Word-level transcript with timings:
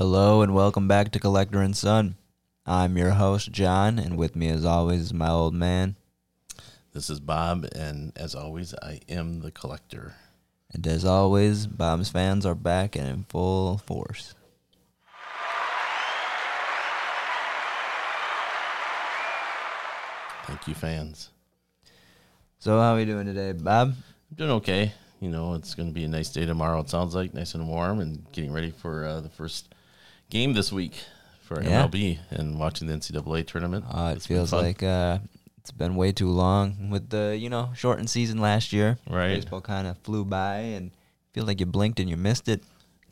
Hello 0.00 0.40
and 0.40 0.54
welcome 0.54 0.88
back 0.88 1.12
to 1.12 1.20
Collector 1.20 1.60
and 1.60 1.76
Son. 1.76 2.16
I'm 2.64 2.96
your 2.96 3.10
host, 3.10 3.52
John, 3.52 3.98
and 3.98 4.16
with 4.16 4.34
me 4.34 4.48
as 4.48 4.64
always 4.64 5.02
is 5.02 5.12
my 5.12 5.28
old 5.28 5.52
man. 5.52 5.94
This 6.94 7.10
is 7.10 7.20
Bob, 7.20 7.66
and 7.76 8.10
as 8.16 8.34
always, 8.34 8.72
I 8.82 9.00
am 9.10 9.40
the 9.40 9.50
collector. 9.50 10.14
And 10.72 10.86
as 10.86 11.04
always, 11.04 11.66
Bob's 11.66 12.08
fans 12.08 12.46
are 12.46 12.54
back 12.54 12.96
and 12.96 13.06
in 13.06 13.24
full 13.24 13.76
force. 13.76 14.34
Thank 20.46 20.66
you, 20.66 20.74
fans. 20.74 21.28
So 22.58 22.80
how 22.80 22.94
are 22.94 22.96
we 22.96 23.04
doing 23.04 23.26
today, 23.26 23.52
Bob? 23.52 23.88
I'm 24.30 24.34
doing 24.34 24.50
okay. 24.52 24.94
You 25.20 25.28
know, 25.28 25.52
it's 25.52 25.74
going 25.74 25.90
to 25.90 25.94
be 25.94 26.04
a 26.04 26.08
nice 26.08 26.30
day 26.30 26.46
tomorrow. 26.46 26.80
It 26.80 26.88
sounds 26.88 27.14
like 27.14 27.34
nice 27.34 27.54
and 27.54 27.68
warm, 27.68 28.00
and 28.00 28.24
getting 28.32 28.54
ready 28.54 28.70
for 28.70 29.04
uh, 29.04 29.20
the 29.20 29.28
first 29.28 29.74
game 30.30 30.52
this 30.54 30.72
week 30.72 30.94
for 31.42 31.62
Yeah. 31.62 31.86
MLB 31.86 32.18
and 32.30 32.58
watching 32.58 32.86
the 32.88 32.94
NCAA 32.94 33.46
tournament. 33.46 33.84
Uh, 33.90 34.14
it 34.16 34.22
feels 34.22 34.52
like 34.52 34.82
uh, 34.82 35.18
it's 35.58 35.70
been 35.72 35.96
way 35.96 36.12
too 36.12 36.30
long 36.30 36.90
with 36.90 37.10
the 37.10 37.36
you 37.38 37.50
know 37.50 37.70
shortened 37.74 38.08
season 38.08 38.38
last 38.38 38.72
year. 38.72 38.98
Right. 39.08 39.34
Baseball 39.34 39.60
kind 39.60 39.86
of 39.86 39.98
flew 39.98 40.24
by, 40.24 40.56
and 40.58 40.92
feel 41.32 41.44
like 41.44 41.60
you 41.60 41.66
blinked 41.66 42.00
and 42.00 42.08
you 42.08 42.16
missed 42.16 42.48
it. 42.48 42.62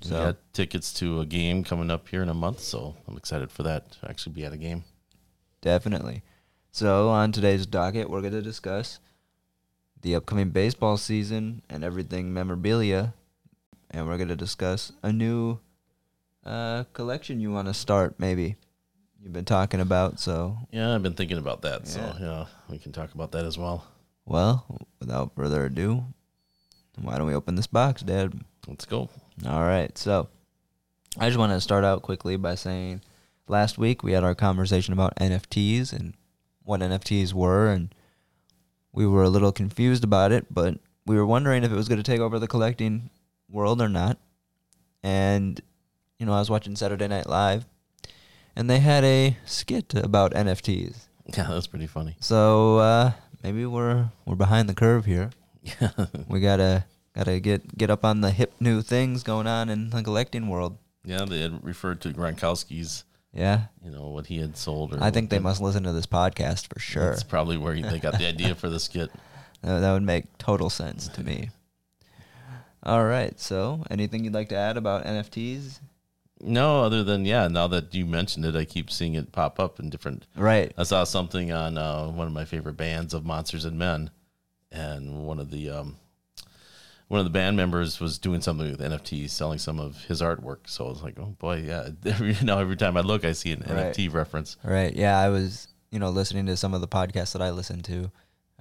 we 0.03 0.09
So 0.11 0.17
got 0.27 0.37
tickets 0.53 0.93
to 0.95 1.21
a 1.21 1.27
game 1.27 1.65
coming 1.65 1.91
up 1.91 2.09
here 2.09 2.23
in 2.23 2.29
a 2.29 2.35
month, 2.35 2.61
so 2.61 2.95
I'm 3.07 3.17
excited 3.17 3.51
for 3.51 3.65
that 3.65 3.91
to 3.93 4.09
actually 4.09 4.33
be 4.33 4.45
at 4.45 4.53
a 4.53 4.57
game. 4.57 4.85
Definitely. 5.61 6.23
So, 6.71 7.09
on 7.09 7.33
today's 7.33 7.67
docket, 7.67 8.09
we're 8.09 8.21
going 8.21 8.35
to 8.35 8.43
discuss 8.43 9.01
the 10.03 10.15
upcoming 10.15 10.51
baseball 10.51 10.97
season 10.97 11.63
and 11.69 11.83
everything 11.83 12.33
memorabilia. 12.33 13.15
And 13.91 14.07
we're 14.07 14.19
going 14.19 14.29
to 14.29 14.37
discuss 14.37 14.93
a 15.03 15.11
new 15.13 15.59
uh, 16.49 16.85
collection 16.93 17.41
you 17.41 17.53
want 17.53 17.69
to 17.69 17.75
start, 17.75 18.15
maybe. 18.19 18.57
You've 19.23 19.33
been 19.33 19.45
talking 19.45 19.81
about. 19.81 20.19
So, 20.21 20.57
Yeah, 20.71 20.95
I've 20.95 21.03
been 21.03 21.15
thinking 21.15 21.39
about 21.39 21.63
that, 21.63 21.87
so 21.89 22.01
Yeah. 22.01 22.15
yeah, 22.21 22.47
we 22.69 22.79
can 22.79 22.93
talk 22.93 23.15
about 23.15 23.33
that 23.33 23.45
as 23.45 23.59
well. 23.59 23.85
well, 24.25 24.65
without 25.01 25.35
further 25.35 25.65
ado, 25.67 26.05
why 27.01 27.17
don't 27.19 27.27
we 27.27 27.35
open 27.35 27.55
this 27.57 27.67
box, 27.67 28.03
Dad? 28.03 28.33
Let's 28.67 28.85
go. 28.85 29.09
All 29.47 29.63
right. 29.63 29.97
So, 29.97 30.29
I 31.19 31.27
just 31.29 31.39
want 31.39 31.53
to 31.53 31.61
start 31.61 31.85
out 31.85 32.03
quickly 32.03 32.37
by 32.37 32.55
saying 32.55 33.01
last 33.49 33.79
week 33.79 34.03
we 34.03 34.13
had 34.13 34.25
our 34.25 34.35
conversation 34.35 34.93
about 34.93 35.17
NFTs 35.17 35.93
and 35.93 36.15
what 36.63 36.81
NFTs 36.81 37.33
were, 37.33 37.69
and 37.71 37.95
we 38.93 39.07
were 39.07 39.23
a 39.25 39.29
little 39.31 39.53
confused 39.53 40.05
about 40.05 40.33
it, 40.33 40.47
but 40.53 40.79
we 41.07 41.17
were 41.17 41.27
wondering 41.27 41.65
if 41.65 41.73
it 41.73 41.77
was 41.77 41.89
going 41.89 42.03
to 42.03 42.09
take 42.11 42.21
over 42.21 42.39
the 42.39 42.47
collecting 42.49 43.11
world 43.49 43.81
or 43.83 43.89
not. 43.89 44.19
And, 45.03 45.61
you 46.19 46.27
know, 46.27 46.33
I 46.33 46.39
was 46.39 46.51
watching 46.51 46.77
Saturday 46.77 47.09
Night 47.09 47.29
Live, 47.29 47.65
and 48.57 48.69
they 48.69 48.81
had 48.81 49.05
a 49.05 49.37
skit 49.47 49.95
about 49.95 50.33
NFTs. 50.33 51.07
Yeah, 51.37 51.47
that's 51.49 51.67
pretty 51.67 51.87
funny. 51.87 52.17
So 52.21 52.79
uh, 52.79 53.13
maybe 53.43 53.67
we're 53.67 54.11
we're 54.27 54.35
behind 54.37 54.69
the 54.69 54.75
curve 54.75 55.05
here. 55.05 55.31
Yeah, 55.63 55.91
We 56.29 56.41
gotta 56.41 56.85
gotta 57.15 57.41
get 57.41 57.77
get 57.77 57.91
up 57.91 58.05
on 58.05 58.21
the 58.21 58.31
hip 58.31 58.55
new 58.61 58.81
things 58.83 59.23
going 59.23 59.47
on 59.47 59.69
in 59.69 59.91
the 59.91 60.03
collecting 60.03 60.49
world. 60.49 60.79
yeah. 61.05 61.25
They 61.25 61.41
had 61.41 61.63
referred 61.65 62.01
to 62.03 62.11
Gronkowski's, 62.11 63.05
Yeah, 63.33 63.65
you 63.85 63.91
know, 63.91 64.09
what 64.09 64.27
he 64.27 64.39
had 64.39 64.57
sold. 64.57 64.95
Or 64.95 65.03
I 65.03 65.11
think 65.11 65.31
they 65.31 65.39
must 65.39 65.61
listen 65.61 65.83
to 65.85 65.93
this 65.93 66.07
podcast 66.07 66.73
for 66.73 66.81
sure. 66.81 67.11
That's 67.11 67.23
probably 67.23 67.59
where 67.59 67.75
they 67.81 67.99
got 68.01 68.19
the 68.19 68.27
idea 68.27 68.55
for 68.55 68.69
the 68.69 68.81
skit. 68.81 69.11
Uh, 69.61 69.81
that 69.81 69.93
would 69.93 70.05
make 70.05 70.39
total 70.39 70.71
sense 70.71 71.09
to 71.09 71.21
me. 71.25 71.51
All 72.85 73.05
right, 73.05 73.39
so 73.41 73.83
anything 73.91 74.23
you'd 74.23 74.33
like 74.33 74.49
to 74.51 74.57
add 74.57 74.77
about 74.77 75.05
NFTs? 75.05 75.81
No, 76.41 76.83
other 76.83 77.03
than 77.03 77.25
yeah. 77.25 77.49
Now 77.49 77.67
that 77.69 77.95
you 77.95 78.07
mentioned 78.07 78.45
it, 78.45 78.55
I 78.55 78.65
keep 78.65 78.91
seeing 78.91 79.15
it 79.15 79.33
pop 79.33 79.59
up 79.59 79.81
in 79.81 79.91
different. 79.91 80.27
Right. 80.37 80.73
I 80.79 80.85
saw 80.85 81.05
something 81.05 81.51
on 81.53 81.77
uh, 81.77 82.09
one 82.09 82.27
of 82.27 82.33
my 82.33 82.45
favorite 82.45 82.77
bands 82.77 83.13
of 83.15 83.25
Monsters 83.25 83.65
and 83.65 83.79
Men, 83.79 84.11
and 84.71 85.27
one 85.27 85.39
of 85.41 85.51
the 85.51 85.71
um, 85.71 85.97
one 87.09 87.19
of 87.19 87.25
the 87.27 87.31
band 87.31 87.57
members 87.57 87.99
was 88.01 88.19
doing 88.19 88.41
something 88.41 88.71
with 88.71 88.81
NFTs, 88.81 89.31
selling 89.31 89.59
some 89.59 89.81
of 89.81 90.05
his 90.05 90.21
artwork. 90.21 90.59
So 90.67 90.87
I 90.87 90.89
was 90.91 91.03
like, 91.03 91.19
oh 91.19 91.35
boy, 91.39 91.65
yeah. 91.67 91.89
Every, 92.05 92.37
now 92.43 92.59
every 92.59 92.77
time 92.77 92.97
I 92.97 93.01
look, 93.01 93.25
I 93.25 93.33
see 93.33 93.53
an 93.53 93.65
Right. 93.69 93.95
NFT 93.95 94.13
reference. 94.13 94.57
Right. 94.63 94.95
Yeah, 94.95 95.19
I 95.19 95.31
was, 95.31 95.69
you 95.91 95.99
know, 95.99 96.11
listening 96.11 96.47
to 96.47 96.57
some 96.57 96.75
of 96.75 96.81
the 96.81 96.89
podcasts 96.89 97.33
that 97.33 97.43
I 97.43 97.51
listen 97.51 97.81
to. 97.83 98.11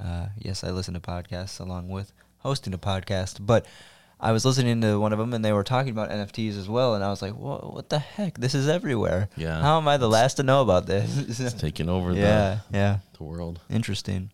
Uh, 0.01 0.27
yes, 0.37 0.63
I 0.63 0.71
listen 0.71 0.93
to 0.93 0.99
podcasts 0.99 1.59
along 1.59 1.89
with 1.89 2.13
hosting 2.37 2.73
a 2.73 2.77
podcast, 2.77 3.45
but 3.45 3.65
I 4.19 4.31
was 4.31 4.45
listening 4.45 4.81
to 4.81 4.99
one 4.99 5.13
of 5.13 5.19
them 5.19 5.33
and 5.33 5.45
they 5.45 5.53
were 5.53 5.63
talking 5.63 5.91
about 5.91 6.09
NFTs 6.09 6.57
as 6.57 6.67
well, 6.67 6.95
and 6.95 7.03
I 7.03 7.09
was 7.09 7.21
like, 7.21 7.35
"What? 7.35 7.73
What 7.73 7.89
the 7.89 7.99
heck? 7.99 8.39
This 8.39 8.55
is 8.55 8.67
everywhere. 8.67 9.29
Yeah. 9.37 9.61
How 9.61 9.77
am 9.77 9.87
I 9.87 9.97
the 9.97 10.09
last 10.09 10.35
to 10.35 10.43
know 10.43 10.61
about 10.61 10.89
It's 10.89 11.37
this?" 11.37 11.53
taking 11.59 11.87
over 11.89 12.13
yeah. 12.13 12.59
Yeah. 12.71 12.99
the 13.11 13.19
the 13.19 13.23
world. 13.23 13.59
Interesting. 13.69 14.31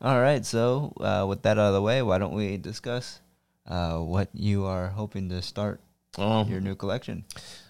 All 0.00 0.20
right. 0.20 0.46
So, 0.46 0.92
uh, 1.00 1.26
with 1.28 1.42
that 1.42 1.58
out 1.58 1.68
of 1.68 1.74
the 1.74 1.82
way, 1.82 2.02
why 2.02 2.18
don't 2.18 2.34
we 2.34 2.56
discuss 2.56 3.20
uh, 3.66 3.98
what 3.98 4.28
you 4.32 4.64
are 4.64 4.88
hoping 4.88 5.28
to 5.30 5.42
start 5.42 5.80
Oh, 6.16 6.44
your 6.46 6.60
new 6.60 6.74
collection? 6.74 7.24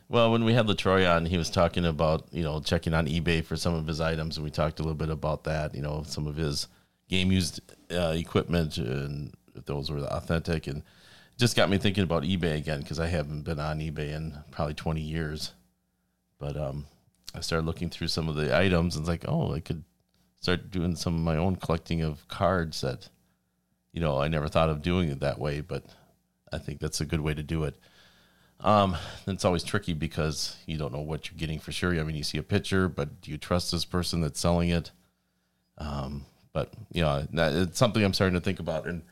Well, 0.09 0.33
when 0.33 0.45
we 0.45 0.55
had 0.55 0.67
LaTroy 0.67 1.09
on, 1.09 1.27
he 1.27 1.39
was 1.39 1.51
talking 1.51 1.85
about 1.87 2.27
you 2.33 2.43
know 2.43 2.61
checking 2.61 2.93
on 2.95 3.07
eBay 3.07 3.45
for 3.45 3.57
some 3.57 3.75
of 3.75 3.87
his 3.87 4.01
items, 4.01 4.37
and 4.37 4.45
we 4.45 4.51
talked 4.51 4.79
a 4.79 4.83
little 4.83 4.95
bit 4.95 5.09
about 5.11 5.45
that. 5.45 5.75
You 5.75 5.83
know, 5.83 6.03
some 6.07 6.27
of 6.27 6.37
his 6.37 6.69
game 7.09 7.33
used 7.33 7.61
uh, 7.91 8.15
equipment 8.17 8.77
and 8.77 9.33
if 9.55 9.65
those 9.65 9.91
were 9.91 10.01
authentic, 10.01 10.67
and 10.67 10.83
just 11.41 11.57
got 11.57 11.71
me 11.71 11.79
thinking 11.79 12.05
about 12.05 12.23
eBay 12.23 12.57
again 12.57 12.81
because 12.81 13.01
I 13.01 13.07
haven't 13.07 13.43
been 13.43 13.59
on 13.59 13.81
eBay 13.81 14.13
in 14.13 14.37
probably 14.51 14.75
twenty 14.75 15.01
years. 15.01 15.53
But 16.39 16.57
um, 16.57 16.87
I 17.35 17.41
started 17.41 17.67
looking 17.67 17.91
through 17.91 18.09
some 18.09 18.29
of 18.29 18.37
the 18.37 18.57
items 18.57 18.95
and 18.95 19.03
it's 19.03 19.09
like, 19.09 19.25
oh, 19.27 19.53
I 19.55 19.61
could 19.61 19.85
start 20.41 20.71
doing 20.71 20.97
some 20.97 21.15
of 21.15 21.21
my 21.21 21.37
own 21.37 21.57
collecting 21.57 22.03
of 22.03 22.27
cards 22.29 22.81
that, 22.81 23.09
you 23.93 24.01
know, 24.01 24.19
I 24.19 24.29
never 24.29 24.49
thought 24.49 24.71
of 24.71 24.81
doing 24.81 25.11
it 25.11 25.21
that 25.21 25.39
way, 25.39 25.61
but 25.61 25.85
I 26.51 26.59
think 26.59 26.81
that's 26.81 27.01
a 27.01 27.05
good 27.05 27.21
way 27.21 27.35
to 27.35 27.43
do 27.43 27.65
it. 27.65 27.77
Um, 28.61 28.97
it's 29.27 29.45
always 29.45 29.63
tricky 29.63 29.93
because 29.93 30.57
you 30.67 30.79
don't 30.79 30.93
know 30.93 31.01
what 31.01 31.31
you're 31.31 31.39
getting 31.39 31.59
for 31.59 31.73
sure. 31.73 31.99
I 31.99 32.03
mean, 32.05 32.17
you 32.17 32.23
see 32.23 32.39
a 32.39 32.43
picture, 32.43 32.89
but 32.89 33.21
do 33.21 33.31
you 33.31 33.39
trust 33.39 33.71
this 33.71 33.85
person 33.85 34.23
that's 34.23 34.41
selling 34.41 34.71
it? 34.71 34.91
Um, 35.79 36.25
but 36.53 36.73
you 36.93 37.03
know, 37.03 37.27
it's 37.33 37.79
something 37.79 38.03
I'm 38.03 38.15
starting 38.15 38.39
to 38.39 38.45
think 38.45 38.61
about. 38.61 38.87
And 38.87 39.03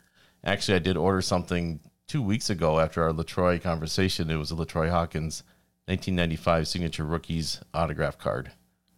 actually, 0.45 0.77
I 0.77 0.81
did 0.81 0.97
order 0.97 1.21
something 1.21 1.81
two 2.09 2.23
weeks 2.23 2.51
ago 2.51 2.81
after 2.81 3.05
our 3.05 3.13
LaTroy 3.13 3.63
conversation. 3.63 4.31
It 4.31 4.37
was 4.37 4.51
a 4.51 4.55
LaTroy 4.55 4.91
Hawkins 4.91 5.45
1995 5.87 6.67
signature 6.67 7.05
rookies 7.05 7.61
autograph 7.73 8.19
card. 8.19 8.51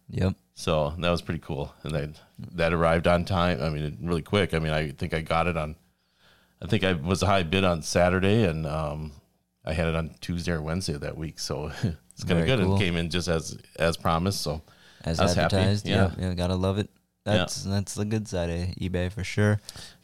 Yep. 0.09 0.33
So 0.55 0.93
that 0.99 1.09
was 1.09 1.21
pretty 1.21 1.39
cool, 1.39 1.73
and 1.83 1.93
that 1.93 2.09
that 2.53 2.73
arrived 2.73 3.07
on 3.07 3.23
time. 3.25 3.61
I 3.61 3.69
mean, 3.69 3.97
really 4.01 4.21
quick. 4.21 4.53
I 4.53 4.59
mean, 4.59 4.73
I 4.73 4.91
think 4.91 5.13
I 5.13 5.21
got 5.21 5.47
it 5.47 5.55
on. 5.57 5.75
I 6.61 6.67
think 6.67 6.83
I 6.83 6.93
was 6.93 7.23
a 7.23 7.25
high 7.25 7.43
bid 7.43 7.63
on 7.63 7.81
Saturday, 7.81 8.43
and 8.43 8.67
um, 8.67 9.13
I 9.65 9.73
had 9.73 9.87
it 9.87 9.95
on 9.95 10.11
Tuesday 10.19 10.51
or 10.51 10.61
Wednesday 10.61 10.93
of 10.93 11.01
that 11.01 11.17
week. 11.17 11.39
So 11.39 11.67
it's 11.83 12.23
kind 12.25 12.39
of 12.41 12.45
good. 12.45 12.59
cool. 12.59 12.75
It 12.75 12.79
came 12.79 12.97
in 12.97 13.09
just 13.09 13.27
as 13.27 13.57
as 13.77 13.95
promised. 13.97 14.41
So 14.41 14.61
As 15.03 15.19
I 15.19 15.23
was 15.23 15.33
happy, 15.35 15.55
advertised. 15.55 15.87
yeah. 15.87 16.11
Yeah. 16.17 16.27
Yeah. 16.27 16.33
Gotta 16.33 16.55
love 16.55 16.77
it. 16.77 16.89
Yeah. 17.25 17.37
That's 17.37 17.63
that's 17.63 17.95
the 17.95 18.05
good 18.05 18.27
side 18.27 18.49
of 18.49 18.57
eBay 18.75 19.11
for 19.11 19.23
sure. 19.23 19.59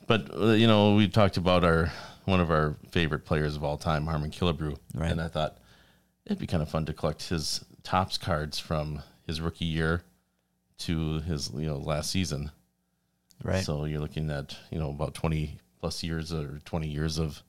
But 0.08 0.34
uh, 0.34 0.52
you 0.52 0.68
know, 0.68 0.96
we 0.96 1.08
talked 1.10 1.38
about 1.38 1.64
our 1.66 1.92
one 2.28 2.42
of 2.42 2.52
our 2.52 2.76
favorite 2.92 3.24
players 3.26 3.56
of 3.56 3.64
all 3.64 3.78
time, 3.78 4.06
Harmon 4.06 4.32
Killebrew, 4.32 4.78
Right. 4.94 5.12
and 5.12 5.22
I 5.22 5.30
thought 5.30 5.58
it'd 6.26 6.38
be 6.40 6.46
kind 6.46 6.62
of 6.62 6.68
fun 6.70 6.86
to 6.86 6.94
collect 6.94 7.30
his 7.30 7.64
Topps 7.84 8.18
cards 8.18 8.60
from 8.60 9.02
his 9.26 9.40
rookie 9.40 9.64
year 9.66 10.04
to 10.80 11.22
his 11.22 11.50
you 11.54 11.66
know 11.68 11.78
last 11.78 12.12
season. 12.12 12.52
Right. 13.42 13.64
So 13.64 13.86
you're 13.86 14.02
looking 14.02 14.30
at 14.30 14.58
you 14.72 14.78
know 14.78 14.90
about 14.90 15.14
20 15.14 15.58
plus 15.80 16.04
years 16.04 16.34
or 16.34 16.60
20 16.66 16.88
years 16.88 17.18
of 17.18 17.42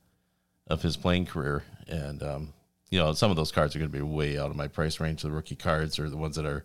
of 0.68 0.82
his 0.82 0.96
playing 0.96 1.26
career, 1.26 1.64
and 1.88 2.22
um, 2.22 2.52
you 2.88 3.00
know 3.00 3.12
some 3.14 3.30
of 3.32 3.36
those 3.36 3.50
cards 3.50 3.74
are 3.74 3.80
going 3.80 3.90
to 3.90 3.96
be 3.98 4.02
way 4.02 4.38
out 4.38 4.50
of 4.50 4.56
my 4.56 4.68
price 4.68 5.00
range. 5.00 5.22
The 5.22 5.30
rookie 5.32 5.56
cards 5.56 5.98
are 5.98 6.08
the 6.08 6.16
ones 6.16 6.36
that 6.36 6.46
are 6.46 6.64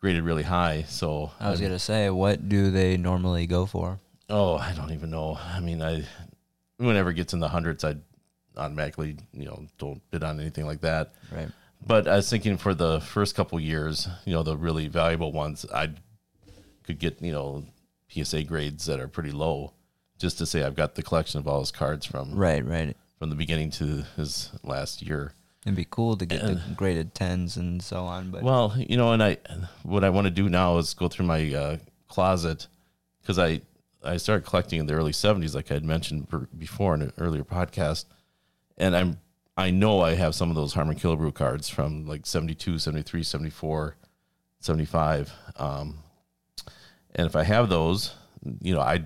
graded 0.00 0.22
really 0.22 0.44
high. 0.44 0.84
So 0.88 1.32
I 1.40 1.50
was 1.50 1.60
I'm- 1.60 1.70
gonna 1.70 1.78
say, 1.80 2.08
what 2.08 2.48
do 2.48 2.70
they 2.70 2.96
normally 2.96 3.48
go 3.48 3.66
for? 3.66 3.98
Oh, 4.28 4.56
I 4.58 4.72
don't 4.74 4.92
even 4.92 5.10
know. 5.10 5.38
I 5.42 5.58
mean, 5.58 5.82
I 5.82 6.04
whenever 6.86 7.10
it 7.10 7.14
gets 7.14 7.32
in 7.32 7.40
the 7.40 7.48
hundreds, 7.48 7.84
I 7.84 7.96
automatically 8.56 9.16
you 9.32 9.46
know 9.46 9.66
don't 9.78 10.02
bid 10.10 10.22
on 10.22 10.40
anything 10.40 10.66
like 10.66 10.80
that. 10.82 11.12
Right. 11.34 11.48
But 11.84 12.06
I 12.06 12.16
was 12.16 12.30
thinking 12.30 12.56
for 12.58 12.74
the 12.74 13.00
first 13.00 13.34
couple 13.34 13.58
years, 13.58 14.08
you 14.24 14.32
know, 14.32 14.42
the 14.44 14.56
really 14.56 14.86
valuable 14.86 15.32
ones, 15.32 15.66
I 15.74 15.90
could 16.84 16.98
get 16.98 17.20
you 17.22 17.32
know 17.32 17.64
PSA 18.08 18.44
grades 18.44 18.86
that 18.86 19.00
are 19.00 19.08
pretty 19.08 19.32
low, 19.32 19.72
just 20.18 20.38
to 20.38 20.46
say 20.46 20.62
I've 20.62 20.76
got 20.76 20.94
the 20.94 21.02
collection 21.02 21.38
of 21.40 21.48
all 21.48 21.60
his 21.60 21.70
cards 21.70 22.06
from 22.06 22.34
Right. 22.34 22.64
Right. 22.64 22.96
from 23.18 23.30
the 23.30 23.36
beginning 23.36 23.70
to 23.72 24.04
his 24.16 24.50
last 24.62 25.02
year. 25.02 25.32
It'd 25.64 25.76
be 25.76 25.86
cool 25.88 26.16
to 26.16 26.26
get 26.26 26.42
the 26.42 26.60
graded 26.74 27.14
tens 27.14 27.56
and 27.56 27.80
so 27.80 28.04
on, 28.04 28.32
but 28.32 28.42
Well, 28.42 28.74
you 28.76 28.96
know, 28.96 29.12
and 29.12 29.22
I 29.22 29.38
what 29.84 30.02
I 30.04 30.10
want 30.10 30.26
to 30.26 30.30
do 30.30 30.48
now 30.48 30.78
is 30.78 30.92
go 30.92 31.08
through 31.08 31.26
my 31.26 31.54
uh, 31.54 31.76
closet 32.08 32.66
because 33.20 33.38
I 33.38 33.60
I 34.04 34.16
started 34.16 34.46
collecting 34.46 34.80
in 34.80 34.86
the 34.86 34.94
early 34.94 35.12
'70s, 35.12 35.54
like 35.54 35.70
I 35.70 35.74
had 35.74 35.84
mentioned 35.84 36.28
before 36.58 36.94
in 36.94 37.02
an 37.02 37.12
earlier 37.18 37.44
podcast, 37.44 38.06
and 38.76 38.96
I'm 38.96 39.18
I 39.56 39.70
know 39.70 40.00
I 40.00 40.14
have 40.14 40.34
some 40.34 40.48
of 40.50 40.56
those 40.56 40.72
Harmon 40.74 40.96
Killebrew 40.96 41.34
cards 41.34 41.68
from 41.68 42.06
like 42.06 42.24
72, 42.26 42.78
73, 42.78 43.22
74, 43.22 43.96
75. 44.60 45.32
Um, 45.56 45.98
and 47.14 47.26
if 47.26 47.36
I 47.36 47.42
have 47.42 47.68
those, 47.68 48.14
you 48.60 48.74
know, 48.74 48.80
I 48.80 49.04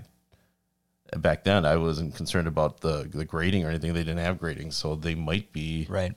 back 1.17 1.45
then 1.45 1.65
I 1.65 1.77
wasn't 1.77 2.15
concerned 2.15 2.49
about 2.49 2.81
the 2.81 3.09
the 3.13 3.25
grading 3.25 3.65
or 3.65 3.71
anything. 3.71 3.93
They 3.93 4.01
didn't 4.05 4.19
have 4.19 4.39
grading, 4.39 4.71
so 4.71 4.95
they 4.95 5.15
might 5.15 5.53
be 5.53 5.87
Right. 5.89 6.15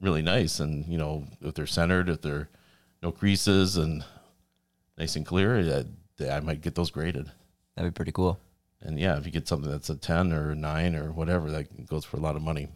really 0.00 0.22
nice. 0.22 0.60
And 0.60 0.86
you 0.86 0.96
know, 0.98 1.26
if 1.40 1.54
they're 1.54 1.66
centered, 1.66 2.08
if 2.08 2.22
they're 2.22 2.48
no 3.02 3.10
creases 3.10 3.76
and 3.76 4.04
nice 4.96 5.16
and 5.16 5.26
clear, 5.26 5.84
I, 6.20 6.28
I 6.28 6.40
might 6.40 6.60
get 6.60 6.76
those 6.76 6.90
graded. 6.92 7.30
That'd 7.76 7.92
be 7.92 7.96
pretty 7.96 8.12
cool. 8.12 8.38
And 8.80 8.98
yeah, 8.98 9.16
if 9.16 9.26
you 9.26 9.32
get 9.32 9.48
something 9.48 9.70
that's 9.70 9.90
a 9.90 9.96
ten 9.96 10.32
or 10.32 10.50
a 10.50 10.54
nine 10.54 10.94
or 10.94 11.12
whatever, 11.12 11.50
that 11.50 11.86
goes 11.86 12.04
for 12.04 12.16
a 12.16 12.20
lot 12.20 12.36
of 12.36 12.42
money. 12.42 12.68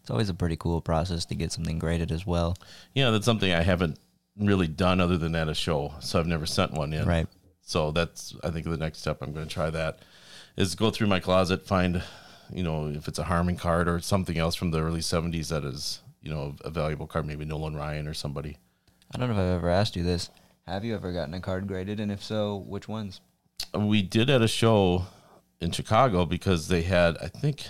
It's 0.00 0.10
always 0.10 0.28
a 0.28 0.34
pretty 0.34 0.56
cool 0.56 0.80
process 0.80 1.24
to 1.26 1.34
get 1.34 1.50
something 1.50 1.78
graded 1.78 2.12
as 2.12 2.26
well. 2.26 2.56
Yeah, 2.94 3.10
that's 3.10 3.24
something 3.24 3.52
I 3.52 3.62
haven't 3.62 3.98
really 4.38 4.68
done 4.68 5.00
other 5.00 5.18
than 5.18 5.34
at 5.34 5.48
a 5.48 5.54
show. 5.54 5.94
So 6.00 6.20
I've 6.20 6.26
never 6.26 6.46
sent 6.46 6.72
one 6.72 6.92
in. 6.92 7.06
Right. 7.06 7.26
So 7.62 7.90
that's 7.90 8.34
I 8.44 8.50
think 8.50 8.66
the 8.66 8.76
next 8.76 8.98
step 8.98 9.18
I'm 9.20 9.32
going 9.32 9.48
to 9.48 9.52
try 9.52 9.70
that 9.70 10.00
is 10.56 10.74
go 10.74 10.90
through 10.90 11.08
my 11.08 11.20
closet, 11.20 11.66
find 11.66 12.02
you 12.52 12.62
know 12.62 12.86
if 12.86 13.08
it's 13.08 13.18
a 13.18 13.24
Harmon 13.24 13.56
card 13.56 13.88
or 13.88 13.98
something 14.00 14.38
else 14.38 14.54
from 14.54 14.70
the 14.70 14.80
early 14.80 15.00
'70s 15.00 15.48
that 15.48 15.64
is 15.64 16.00
you 16.22 16.30
know 16.30 16.54
a 16.60 16.70
valuable 16.70 17.06
card, 17.06 17.26
maybe 17.26 17.44
Nolan 17.44 17.74
Ryan 17.74 18.06
or 18.06 18.14
somebody. 18.14 18.58
I 19.12 19.18
don't 19.18 19.28
know 19.28 19.34
if 19.34 19.40
I've 19.40 19.56
ever 19.56 19.70
asked 19.70 19.96
you 19.96 20.02
this. 20.02 20.30
Have 20.66 20.84
you 20.84 20.94
ever 20.94 21.12
gotten 21.12 21.34
a 21.34 21.40
card 21.40 21.66
graded? 21.66 22.00
And 22.00 22.12
if 22.12 22.22
so, 22.22 22.56
which 22.56 22.88
ones? 22.88 23.20
We 23.74 24.02
did 24.02 24.30
at 24.30 24.42
a 24.42 24.48
show 24.48 25.06
in 25.60 25.70
Chicago 25.70 26.24
because 26.26 26.68
they 26.68 26.82
had 26.82 27.16
I 27.18 27.28
think 27.28 27.66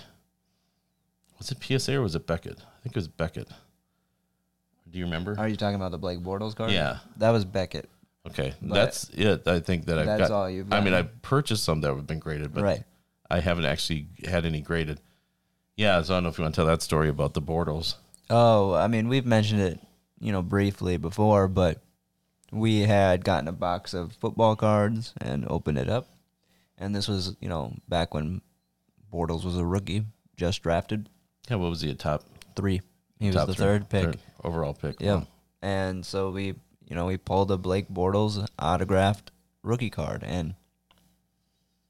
was 1.37 1.51
it 1.51 1.63
PSA 1.63 1.95
or 1.95 2.01
was 2.01 2.15
it 2.15 2.25
Beckett? 2.25 2.59
I 2.59 2.83
think 2.83 2.95
it 2.95 2.99
was 2.99 3.07
Beckett. 3.07 3.49
Do 4.89 4.99
you 4.99 5.05
remember? 5.05 5.35
Are 5.37 5.47
you 5.47 5.55
talking 5.55 5.75
about 5.75 5.91
the 5.91 5.97
Blake 5.97 6.19
Bortles 6.19 6.55
card? 6.55 6.71
Yeah. 6.71 6.99
That 7.17 7.31
was 7.31 7.45
Beckett. 7.45 7.89
Okay, 8.27 8.53
But 8.61 8.75
that's 8.75 9.09
it. 9.13 9.47
I 9.47 9.59
think 9.59 9.85
that 9.85 9.99
I've 9.99 10.05
That's 10.05 10.29
got. 10.29 10.31
all 10.31 10.49
you've 10.49 10.71
I 10.73 10.81
mean, 10.81 10.93
I 10.93 11.03
purchased 11.03 11.63
some 11.63 11.79
that 11.81 11.93
have 11.93 12.07
been 12.07 12.19
graded, 12.19 12.53
but 12.53 12.63
right. 12.63 12.83
I 13.29 13.39
haven't 13.39 13.65
actually 13.65 14.07
had 14.25 14.45
any 14.45 14.59
graded. 14.59 14.99
Yeah, 15.77 16.01
so 16.01 16.13
I 16.13 16.17
don't 16.17 16.23
know 16.23 16.29
if 16.29 16.37
you 16.37 16.43
want 16.43 16.55
to 16.55 16.59
tell 16.59 16.65
that 16.65 16.81
story 16.81 17.07
about 17.07 17.33
the 17.33 17.41
Bortles. 17.41 17.95
Oh, 18.29 18.73
I 18.73 18.87
mean, 18.87 19.07
we've 19.07 19.25
mentioned 19.25 19.61
it, 19.61 19.79
you 20.19 20.31
know, 20.33 20.41
briefly 20.41 20.97
before, 20.97 21.47
but 21.47 21.81
we 22.51 22.81
had 22.81 23.23
gotten 23.25 23.47
a 23.47 23.53
box 23.53 23.93
of 23.93 24.13
football 24.13 24.55
cards 24.55 25.13
and 25.19 25.45
opened 25.49 25.77
it 25.77 25.89
up. 25.89 26.07
And 26.77 26.95
this 26.95 27.07
was, 27.07 27.35
you 27.39 27.49
know, 27.49 27.75
back 27.87 28.13
when 28.13 28.41
Bortles 29.11 29.43
was 29.43 29.57
a 29.57 29.65
rookie, 29.65 30.05
just 30.35 30.61
drafted. 30.63 31.09
Yeah, 31.49 31.57
what 31.57 31.69
was 31.69 31.81
he 31.81 31.89
a 31.89 31.95
top? 31.95 32.23
Three. 32.55 32.81
He 33.19 33.27
was 33.27 33.35
top 33.35 33.47
the 33.47 33.55
three- 33.55 33.65
third 33.65 33.89
pick. 33.89 34.05
third 34.05 34.19
overall 34.43 34.73
pick. 34.73 34.97
Yeah. 34.99 35.15
Wow. 35.15 35.27
And 35.61 36.05
so 36.05 36.29
we, 36.29 36.53
you 36.87 36.95
know, 36.95 37.05
we 37.07 37.17
pulled 37.17 37.51
a 37.51 37.57
Blake 37.57 37.89
Bortles 37.89 38.47
autographed 38.59 39.31
rookie 39.63 39.89
card 39.89 40.23
and 40.23 40.55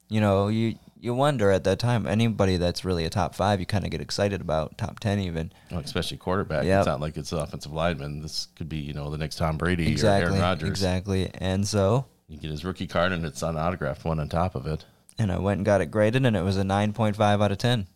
you 0.09 0.21
know, 0.21 0.47
you 0.47 0.75
you 0.99 1.13
wonder 1.13 1.51
at 1.51 1.63
that 1.65 1.79
time 1.79 2.07
anybody 2.07 2.57
that's 2.57 2.83
really 2.85 3.05
a 3.05 3.09
top 3.09 3.35
5 3.35 3.59
you 3.59 3.65
kind 3.65 3.85
of 3.85 3.91
get 3.91 4.01
excited 4.01 4.41
about, 4.41 4.77
top 4.77 4.99
10 4.99 5.19
even. 5.19 5.51
Well, 5.71 5.79
especially 5.81 6.17
quarterback. 6.17 6.65
Yep. 6.65 6.79
It's 6.79 6.87
not 6.87 6.99
like 6.99 7.17
it's 7.17 7.31
offensive 7.31 7.71
lineman. 7.71 8.21
This 8.21 8.47
could 8.55 8.67
be, 8.69 8.77
you 8.77 8.93
know, 8.93 9.09
the 9.09 9.17
next 9.17 9.35
Tom 9.37 9.57
Brady 9.57 9.87
Exactly. 9.91 10.25
or 10.27 10.29
Aaron 10.31 10.41
Rodgers. 10.41 10.69
Exactly. 10.69 11.29
And 11.35 11.67
so 11.67 12.05
You 12.27 12.37
get 12.37 12.51
his 12.51 12.65
rookie 12.65 12.87
card 12.87 13.11
and 13.11 13.25
it's 13.25 13.41
an 13.43 13.57
autographed 13.57 14.03
one 14.05 14.19
on 14.19 14.27
top 14.29 14.55
of 14.55 14.65
it. 14.67 14.85
and 15.19 15.31
I 15.31 15.37
went 15.39 15.57
and 15.59 15.65
got 15.65 15.81
it 15.81 15.87
graded 15.91 16.25
and 16.25 16.35
it 16.35 16.41
was 16.43 16.57
a 16.57 16.63
9.5 16.63 17.19
out 17.43 17.51
of 17.51 17.57
10. 17.57 17.87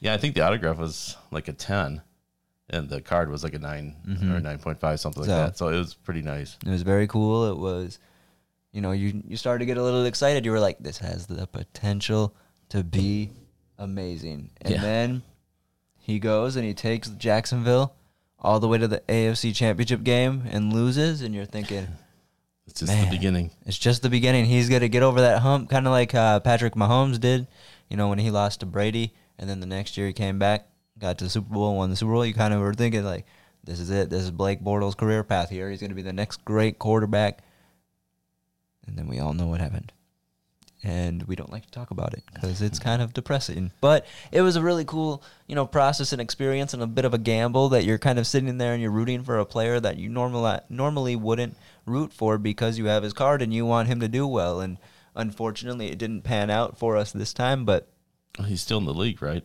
Yeah, 0.00 0.14
I 0.14 0.16
think 0.16 0.34
the 0.34 0.40
autograph 0.42 0.78
was 0.78 1.16
like 1.30 1.48
a 1.48 1.52
10 1.52 2.02
and 2.70 2.88
the 2.88 3.00
card 3.00 3.30
was 3.30 3.42
like 3.42 3.54
a 3.54 3.58
9 3.58 3.96
Mhm. 4.06 4.30
or 4.36 4.40
9.5, 4.40 5.00
something 5.00 5.22
like 5.22 5.28
So- 5.30 5.36
that. 5.36 5.56
So 5.58 5.68
it 5.68 5.78
was 5.78 5.94
pretty 5.94 6.22
nice. 6.22 6.56
It 6.64 6.70
was 6.70 6.82
very 6.82 7.06
cool. 7.06 7.50
It 7.50 7.56
was 7.58 7.98
you 8.72 8.80
know, 8.80 8.92
you 8.92 9.22
you 9.26 9.36
started 9.36 9.60
to 9.60 9.66
get 9.66 9.76
a 9.76 9.82
little 9.82 10.04
excited. 10.04 10.44
You 10.44 10.52
were 10.52 10.60
like 10.60 10.78
this 10.78 10.98
has 10.98 11.26
the 11.26 11.46
potential 11.46 12.34
to 12.70 12.84
be 12.84 13.30
amazing. 13.78 14.50
And 14.60 14.74
Yeah. 14.74 14.80
then 14.80 15.22
he 15.98 16.18
goes 16.18 16.56
and 16.56 16.64
he 16.64 16.74
takes 16.74 17.08
Jacksonville 17.10 17.94
all 18.38 18.60
the 18.60 18.68
way 18.68 18.78
to 18.78 18.88
the 18.88 19.02
AFC 19.08 19.52
Championship 19.54 20.02
game 20.04 20.44
and 20.50 20.72
loses 20.72 21.22
and 21.22 21.34
you're 21.34 21.44
thinking 21.46 21.86
It's 22.66 22.80
just 22.80 22.92
Man. 22.92 23.06
the 23.06 23.10
beginning. 23.16 23.50
It's 23.64 23.78
just 23.78 24.02
the 24.02 24.10
beginning. 24.10 24.44
He's 24.44 24.68
going 24.68 24.82
to 24.82 24.90
get 24.90 25.02
over 25.02 25.22
that 25.22 25.38
hump, 25.38 25.70
kind 25.70 25.86
of 25.86 25.90
like 25.90 26.14
uh, 26.14 26.38
Patrick 26.40 26.74
Mahomes 26.74 27.18
did, 27.18 27.46
you 27.88 27.96
know, 27.96 28.08
when 28.10 28.18
he 28.18 28.30
lost 28.30 28.60
to 28.60 28.66
Brady, 28.66 29.14
and 29.38 29.48
then 29.48 29.60
the 29.60 29.66
next 29.66 29.96
year 29.96 30.06
he 30.06 30.12
came 30.12 30.38
back, 30.38 30.68
got 30.98 31.16
to 31.16 31.24
the 31.24 31.30
Super 31.30 31.54
Bowl, 31.54 31.70
and 31.70 31.78
won 31.78 31.88
the 31.88 31.96
Super 31.96 32.12
Bowl. 32.12 32.26
You 32.26 32.34
kind 32.34 32.52
of 32.52 32.60
were 32.60 32.74
thinking 32.74 33.04
like, 33.04 33.24
this 33.64 33.80
is 33.80 33.88
it. 33.88 34.10
This 34.10 34.20
is 34.22 34.30
Blake 34.30 34.62
Bortles' 34.62 34.94
career 34.94 35.24
path 35.24 35.48
here. 35.48 35.70
He's 35.70 35.80
going 35.80 35.88
to 35.88 35.94
be 35.96 36.02
the 36.02 36.12
next 36.12 36.44
great 36.44 36.78
quarterback. 36.78 37.38
And 38.88 38.96
then 38.96 39.06
we 39.06 39.18
all 39.20 39.34
know 39.34 39.46
what 39.46 39.60
happened. 39.60 39.92
And 40.84 41.24
we 41.24 41.34
don't 41.34 41.50
like 41.52 41.64
to 41.64 41.70
talk 41.72 41.90
about 41.90 42.14
it 42.14 42.22
because 42.32 42.62
it's 42.62 42.78
kind 42.78 43.02
of 43.02 43.12
depressing. 43.12 43.72
But 43.80 44.06
it 44.30 44.42
was 44.42 44.54
a 44.54 44.62
really 44.62 44.84
cool, 44.84 45.24
you 45.48 45.56
know, 45.56 45.66
process 45.66 46.12
and 46.12 46.20
experience 46.20 46.72
and 46.72 46.80
a 46.82 46.86
bit 46.86 47.04
of 47.04 47.12
a 47.12 47.18
gamble 47.18 47.68
that 47.70 47.84
you're 47.84 47.98
kind 47.98 48.16
of 48.18 48.28
sitting 48.28 48.58
there 48.58 48.72
and 48.74 48.80
you're 48.80 48.92
rooting 48.92 49.24
for 49.24 49.38
a 49.38 49.44
player 49.44 49.80
that 49.80 49.98
you 49.98 50.08
normally 50.08 50.60
normally 50.68 51.16
wouldn't 51.16 51.56
root 51.84 52.12
for 52.12 52.38
because 52.38 52.78
you 52.78 52.86
have 52.86 53.02
his 53.02 53.12
card 53.12 53.42
and 53.42 53.52
you 53.52 53.66
want 53.66 53.88
him 53.88 53.98
to 54.00 54.08
do 54.08 54.24
well. 54.26 54.60
And 54.60 54.78
unfortunately, 55.16 55.90
it 55.90 55.98
didn't 55.98 56.22
pan 56.22 56.48
out 56.48 56.78
for 56.78 56.96
us 56.96 57.10
this 57.10 57.32
time. 57.34 57.64
But 57.64 57.88
He's 58.46 58.60
still 58.60 58.78
in 58.78 58.84
the 58.84 58.94
league, 58.94 59.20
right? 59.20 59.44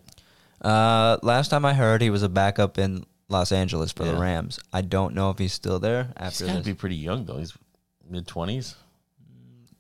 uh, 0.62 1.18
last 1.24 1.50
time 1.50 1.66
I 1.66 1.74
heard, 1.74 2.02
he 2.04 2.12
was 2.12 2.22
a 2.22 2.30
backup 2.30 2.78
in 2.78 3.06
Los 3.28 3.52
Angeles 3.52 3.92
for 3.92 4.04
the 4.06 4.16
Rams. 4.16 4.60
I 4.72 4.82
don't 4.82 5.16
know 5.16 5.32
if 5.32 5.40
he's 5.40 5.52
still 5.54 5.80
there 5.80 6.04
He's 6.04 6.14
after 6.16 6.46
got 6.46 6.58
to 6.58 6.64
be 6.64 6.76
pretty 6.76 6.96
young, 6.96 7.26
though. 7.26 7.38
He's 7.38 7.58
mid 8.08 8.28
20s. 8.28 8.76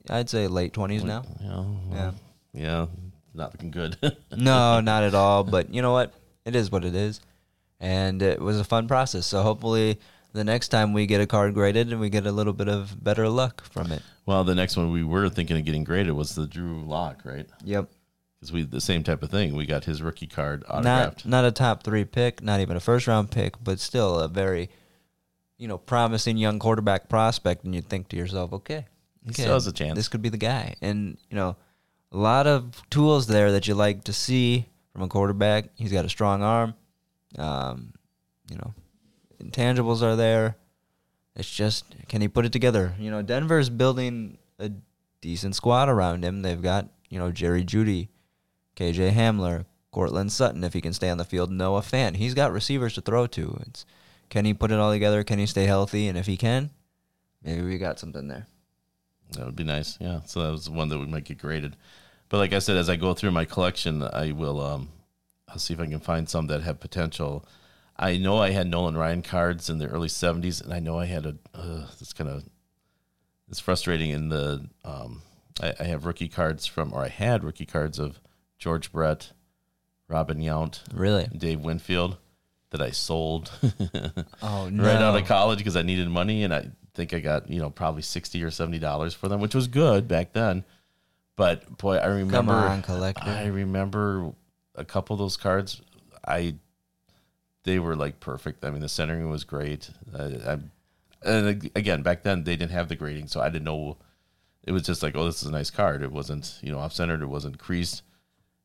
I'd 0.09 0.29
say 0.29 0.47
late 0.47 0.73
twenties 0.73 1.03
now. 1.03 1.23
Yeah. 1.41 1.47
well, 1.49 1.79
Yeah. 1.91 2.11
Yeah. 2.53 2.85
Not 3.33 3.53
looking 3.53 3.71
good. 3.71 3.97
no, 4.37 4.79
not 4.79 5.03
at 5.03 5.15
all. 5.15 5.43
But 5.43 5.73
you 5.73 5.81
know 5.81 5.91
what? 5.91 6.13
It 6.45 6.55
is 6.55 6.71
what 6.71 6.85
it 6.85 6.93
is, 6.93 7.19
and 7.79 8.21
it 8.21 8.39
was 8.39 8.59
a 8.59 8.63
fun 8.63 8.87
process. 8.87 9.25
So 9.25 9.41
hopefully, 9.41 9.99
the 10.33 10.43
next 10.43 10.67
time 10.69 10.93
we 10.93 11.05
get 11.05 11.21
a 11.21 11.25
card 11.25 11.53
graded 11.53 11.91
and 11.91 11.99
we 11.99 12.09
get 12.09 12.25
a 12.27 12.31
little 12.31 12.53
bit 12.53 12.67
of 12.67 13.01
better 13.03 13.27
luck 13.29 13.63
from 13.71 13.91
it. 13.91 14.01
well, 14.25 14.43
the 14.43 14.55
next 14.55 14.75
one 14.77 14.91
we 14.91 15.03
were 15.03 15.29
thinking 15.29 15.57
of 15.57 15.65
getting 15.65 15.83
graded 15.83 16.13
was 16.13 16.35
the 16.35 16.45
Drew 16.45 16.83
Lock, 16.83 17.21
right? 17.23 17.47
Yep. 17.63 17.89
Because 18.35 18.51
we 18.51 18.63
the 18.63 18.81
same 18.81 19.03
type 19.03 19.23
of 19.23 19.31
thing. 19.31 19.55
We 19.55 19.65
got 19.65 19.85
his 19.85 20.01
rookie 20.01 20.27
card 20.27 20.63
autographed. 20.67 21.25
Not 21.25 21.43
not 21.43 21.45
a 21.45 21.51
top 21.51 21.83
three 21.83 22.03
pick, 22.05 22.43
not 22.43 22.59
even 22.59 22.75
a 22.75 22.81
first 22.81 23.07
round 23.07 23.31
pick, 23.31 23.63
but 23.63 23.79
still 23.79 24.19
a 24.19 24.27
very, 24.27 24.69
you 25.57 25.67
know, 25.67 25.77
promising 25.77 26.37
young 26.37 26.59
quarterback 26.59 27.07
prospect. 27.09 27.63
And 27.63 27.73
you'd 27.73 27.87
think 27.87 28.09
to 28.09 28.17
yourself, 28.17 28.51
okay, 28.53 28.85
He 29.23 29.31
okay, 29.31 29.43
still 29.43 29.53
has 29.53 29.67
a 29.67 29.71
chance. 29.71 29.95
This 29.95 30.07
could 30.07 30.21
be 30.21 30.29
the 30.29 30.37
guy. 30.37 30.75
And 30.81 31.17
you 31.29 31.35
know, 31.35 31.55
a 32.11 32.17
lot 32.17 32.47
of 32.47 32.81
tools 32.89 33.27
there 33.27 33.51
that 33.53 33.67
you 33.67 33.75
like 33.75 34.03
to 34.05 34.13
see 34.13 34.67
from 34.91 35.01
a 35.01 35.07
quarterback. 35.07 35.69
He's 35.75 35.91
got 35.91 36.05
a 36.05 36.09
strong 36.09 36.43
arm. 36.43 36.75
Um, 37.37 37.93
you 38.49 38.57
know, 38.57 38.73
intangibles 39.41 40.01
are 40.01 40.15
there. 40.15 40.55
It's 41.35 41.49
just 41.49 41.85
can 42.07 42.21
he 42.21 42.27
put 42.27 42.45
it 42.45 42.51
together? 42.51 42.93
You 42.99 43.09
know, 43.11 43.21
Denver's 43.21 43.69
building 43.69 44.37
a 44.59 44.71
decent 45.21 45.55
squad 45.55 45.89
around 45.89 46.23
him. 46.23 46.41
They've 46.41 46.61
got 46.61 46.89
you 47.09 47.17
know 47.17 47.31
Jerry 47.31 47.63
Jeudy, 47.63 48.09
KJ 48.75 49.13
Hamler, 49.13 49.65
Courtland 49.91 50.31
Sutton 50.31 50.63
if 50.63 50.73
he 50.73 50.81
can 50.81 50.93
stay 50.93 51.09
on 51.09 51.17
the 51.17 51.25
field. 51.25 51.51
Noah 51.51 51.81
Fant. 51.81 52.17
He's 52.17 52.33
got 52.33 52.51
receivers 52.51 52.93
to 52.95 53.01
throw 53.01 53.25
to. 53.27 53.57
It's 53.67 53.85
can 54.29 54.45
he 54.45 54.53
put 54.53 54.71
it 54.71 54.79
all 54.79 54.91
together? 54.91 55.23
Can 55.23 55.39
he 55.39 55.45
stay 55.45 55.65
healthy? 55.65 56.07
And 56.07 56.17
if 56.17 56.27
he 56.27 56.37
can, 56.37 56.69
maybe 57.43 57.61
we 57.61 57.77
got 57.77 57.99
something 57.99 58.27
there. 58.27 58.47
That 59.31 59.45
would 59.45 59.55
be 59.55 59.63
nice. 59.63 59.97
Yeah. 59.99 60.21
So 60.25 60.43
that 60.43 60.51
was 60.51 60.69
one 60.69 60.89
that 60.89 60.99
we 60.99 61.05
might 61.07 61.23
get 61.25 61.39
graded. 61.39 61.75
But 62.29 62.37
like 62.37 62.53
I 62.53 62.59
said, 62.59 62.77
as 62.77 62.89
I 62.89 62.95
go 62.95 63.13
through 63.13 63.31
my 63.31 63.45
collection, 63.45 64.03
I 64.03 64.31
will 64.31 64.61
um 64.61 64.89
I'll 65.49 65.59
see 65.59 65.73
if 65.73 65.79
I 65.79 65.85
can 65.85 65.99
find 65.99 66.27
some 66.29 66.47
that 66.47 66.61
have 66.63 66.79
potential. 66.79 67.45
I 67.97 68.17
know 68.17 68.37
I 68.39 68.49
had 68.51 68.67
Nolan 68.67 68.97
Ryan 68.97 69.21
cards 69.21 69.69
in 69.69 69.77
the 69.77 69.87
early 69.87 70.07
'70s, 70.07 70.63
and 70.63 70.73
I 70.73 70.79
know 70.79 70.97
I 70.97 71.05
had 71.05 71.25
a. 71.27 71.35
Uh, 71.53 71.85
it's 72.01 72.13
kind 72.13 72.29
of 72.29 72.43
it's 73.49 73.59
frustrating. 73.59 74.09
In 74.09 74.29
the 74.29 74.67
um, 74.83 75.21
I, 75.61 75.73
I 75.79 75.83
have 75.83 76.05
rookie 76.05 76.27
cards 76.29 76.65
from, 76.65 76.91
or 76.91 77.01
I 77.03 77.09
had 77.09 77.43
rookie 77.43 77.67
cards 77.67 77.99
of 77.99 78.19
George 78.57 78.91
Brett, 78.91 79.33
Robin 80.07 80.39
Yount, 80.39 80.81
Really? 80.91 81.27
Dave 81.37 81.59
Winfield 81.61 82.17
that 82.71 82.81
I 82.81 82.89
sold 82.89 83.51
Oh 84.41 84.69
no! 84.69 84.83
right 84.83 84.95
out 84.95 85.15
of 85.15 85.27
college 85.27 85.59
because 85.59 85.75
I 85.77 85.83
needed 85.83 86.09
money, 86.09 86.43
and 86.43 86.51
I 86.53 86.71
think 86.93 87.13
I 87.13 87.19
got 87.19 87.49
you 87.49 87.59
know 87.59 87.69
probably 87.69 88.01
sixty 88.01 88.43
or 88.43 88.51
seventy 88.51 88.79
dollars 88.79 89.13
for 89.13 89.27
them, 89.27 89.41
which 89.41 89.55
was 89.55 89.67
good 89.67 90.07
back 90.07 90.33
then. 90.33 90.63
But 91.35 91.77
boy, 91.77 91.97
I 91.97 92.07
remember. 92.07 92.35
Come 92.35 92.49
on, 92.49 92.81
collector. 92.81 93.29
I 93.29 93.45
remember 93.45 94.33
a 94.75 94.85
couple 94.85 95.15
of 95.15 95.19
those 95.19 95.37
cards. 95.37 95.81
I 96.25 96.55
they 97.63 97.79
were 97.79 97.95
like 97.95 98.19
perfect. 98.19 98.63
I 98.63 98.69
mean, 98.69 98.81
the 98.81 98.89
centering 98.89 99.29
was 99.29 99.43
great. 99.43 99.89
I, 100.17 100.23
I, 100.23 100.57
and 101.25 101.71
again, 101.75 102.03
back 102.03 102.23
then 102.23 102.43
they 102.43 102.55
didn't 102.55 102.71
have 102.71 102.89
the 102.89 102.95
grading, 102.95 103.27
so 103.27 103.41
I 103.41 103.49
didn't 103.49 103.65
know. 103.65 103.97
It 104.65 104.71
was 104.71 104.83
just 104.83 105.03
like, 105.03 105.15
oh, 105.15 105.25
this 105.25 105.41
is 105.41 105.49
a 105.49 105.51
nice 105.51 105.69
card. 105.69 106.03
It 106.03 106.11
wasn't 106.11 106.59
you 106.61 106.71
know 106.71 106.79
off 106.79 106.93
centered. 106.93 107.21
It 107.21 107.27
wasn't 107.27 107.57
creased, 107.57 108.03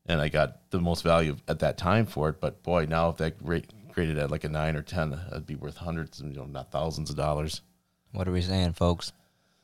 and 0.05 0.21
I 0.21 0.29
got 0.29 0.69
the 0.69 0.79
most 0.79 1.01
value 1.01 1.37
at 1.47 1.59
that 1.59 1.77
time 1.77 2.05
for 2.05 2.29
it. 2.29 2.39
But 2.39 2.61
boy, 2.63 2.85
now 2.85 3.09
if 3.09 3.17
that 3.17 3.43
gra- 3.43 3.61
graded 3.91 4.17
at 4.17 4.31
like 4.31 4.43
a 4.43 4.49
nine 4.49 4.75
or 4.75 4.83
ten, 4.83 5.19
it'd 5.31 5.47
be 5.47 5.55
worth 5.55 5.77
hundreds, 5.77 6.21
you 6.21 6.33
know, 6.33 6.45
not 6.45 6.71
thousands 6.71 7.09
of 7.09 7.15
dollars. 7.15 7.61
What 8.11 8.27
are 8.27 8.31
we 8.31 8.41
saying, 8.41 8.73
folks? 8.73 9.11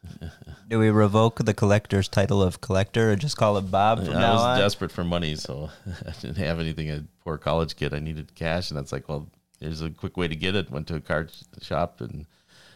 Do 0.69 0.79
we 0.79 0.89
revoke 0.89 1.43
the 1.43 1.53
collector's 1.53 2.07
title 2.07 2.41
of 2.43 2.61
collector 2.61 3.11
or 3.11 3.15
just 3.15 3.37
call 3.37 3.57
it 3.57 3.71
Bob 3.71 4.05
from 4.05 4.15
I 4.15 4.33
was 4.33 4.41
on? 4.41 4.59
desperate 4.59 4.91
for 4.91 5.03
money, 5.03 5.35
so 5.35 5.69
I 6.07 6.11
didn't 6.21 6.37
have 6.37 6.59
anything. 6.59 6.89
A 6.91 7.03
poor 7.23 7.37
college 7.37 7.75
kid, 7.75 7.93
I 7.93 7.99
needed 7.99 8.35
cash, 8.35 8.69
and 8.69 8.77
that's 8.77 8.91
like, 8.91 9.09
well, 9.09 9.27
there's 9.59 9.81
a 9.81 9.89
quick 9.89 10.15
way 10.15 10.27
to 10.27 10.35
get 10.35 10.55
it. 10.55 10.69
Went 10.69 10.87
to 10.87 10.95
a 10.95 11.01
card 11.01 11.31
shop 11.61 12.01
in 12.01 12.27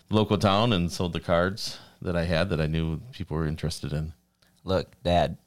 the 0.07 0.15
local 0.15 0.37
town 0.37 0.73
and 0.73 0.91
sold 0.91 1.13
the 1.13 1.19
cards 1.19 1.77
that 2.01 2.15
I 2.15 2.23
had 2.23 2.49
that 2.49 2.61
I 2.61 2.65
knew 2.67 2.99
people 3.11 3.37
were 3.37 3.45
interested 3.45 3.93
in. 3.93 4.13
Look, 4.63 4.91
Dad, 5.03 5.37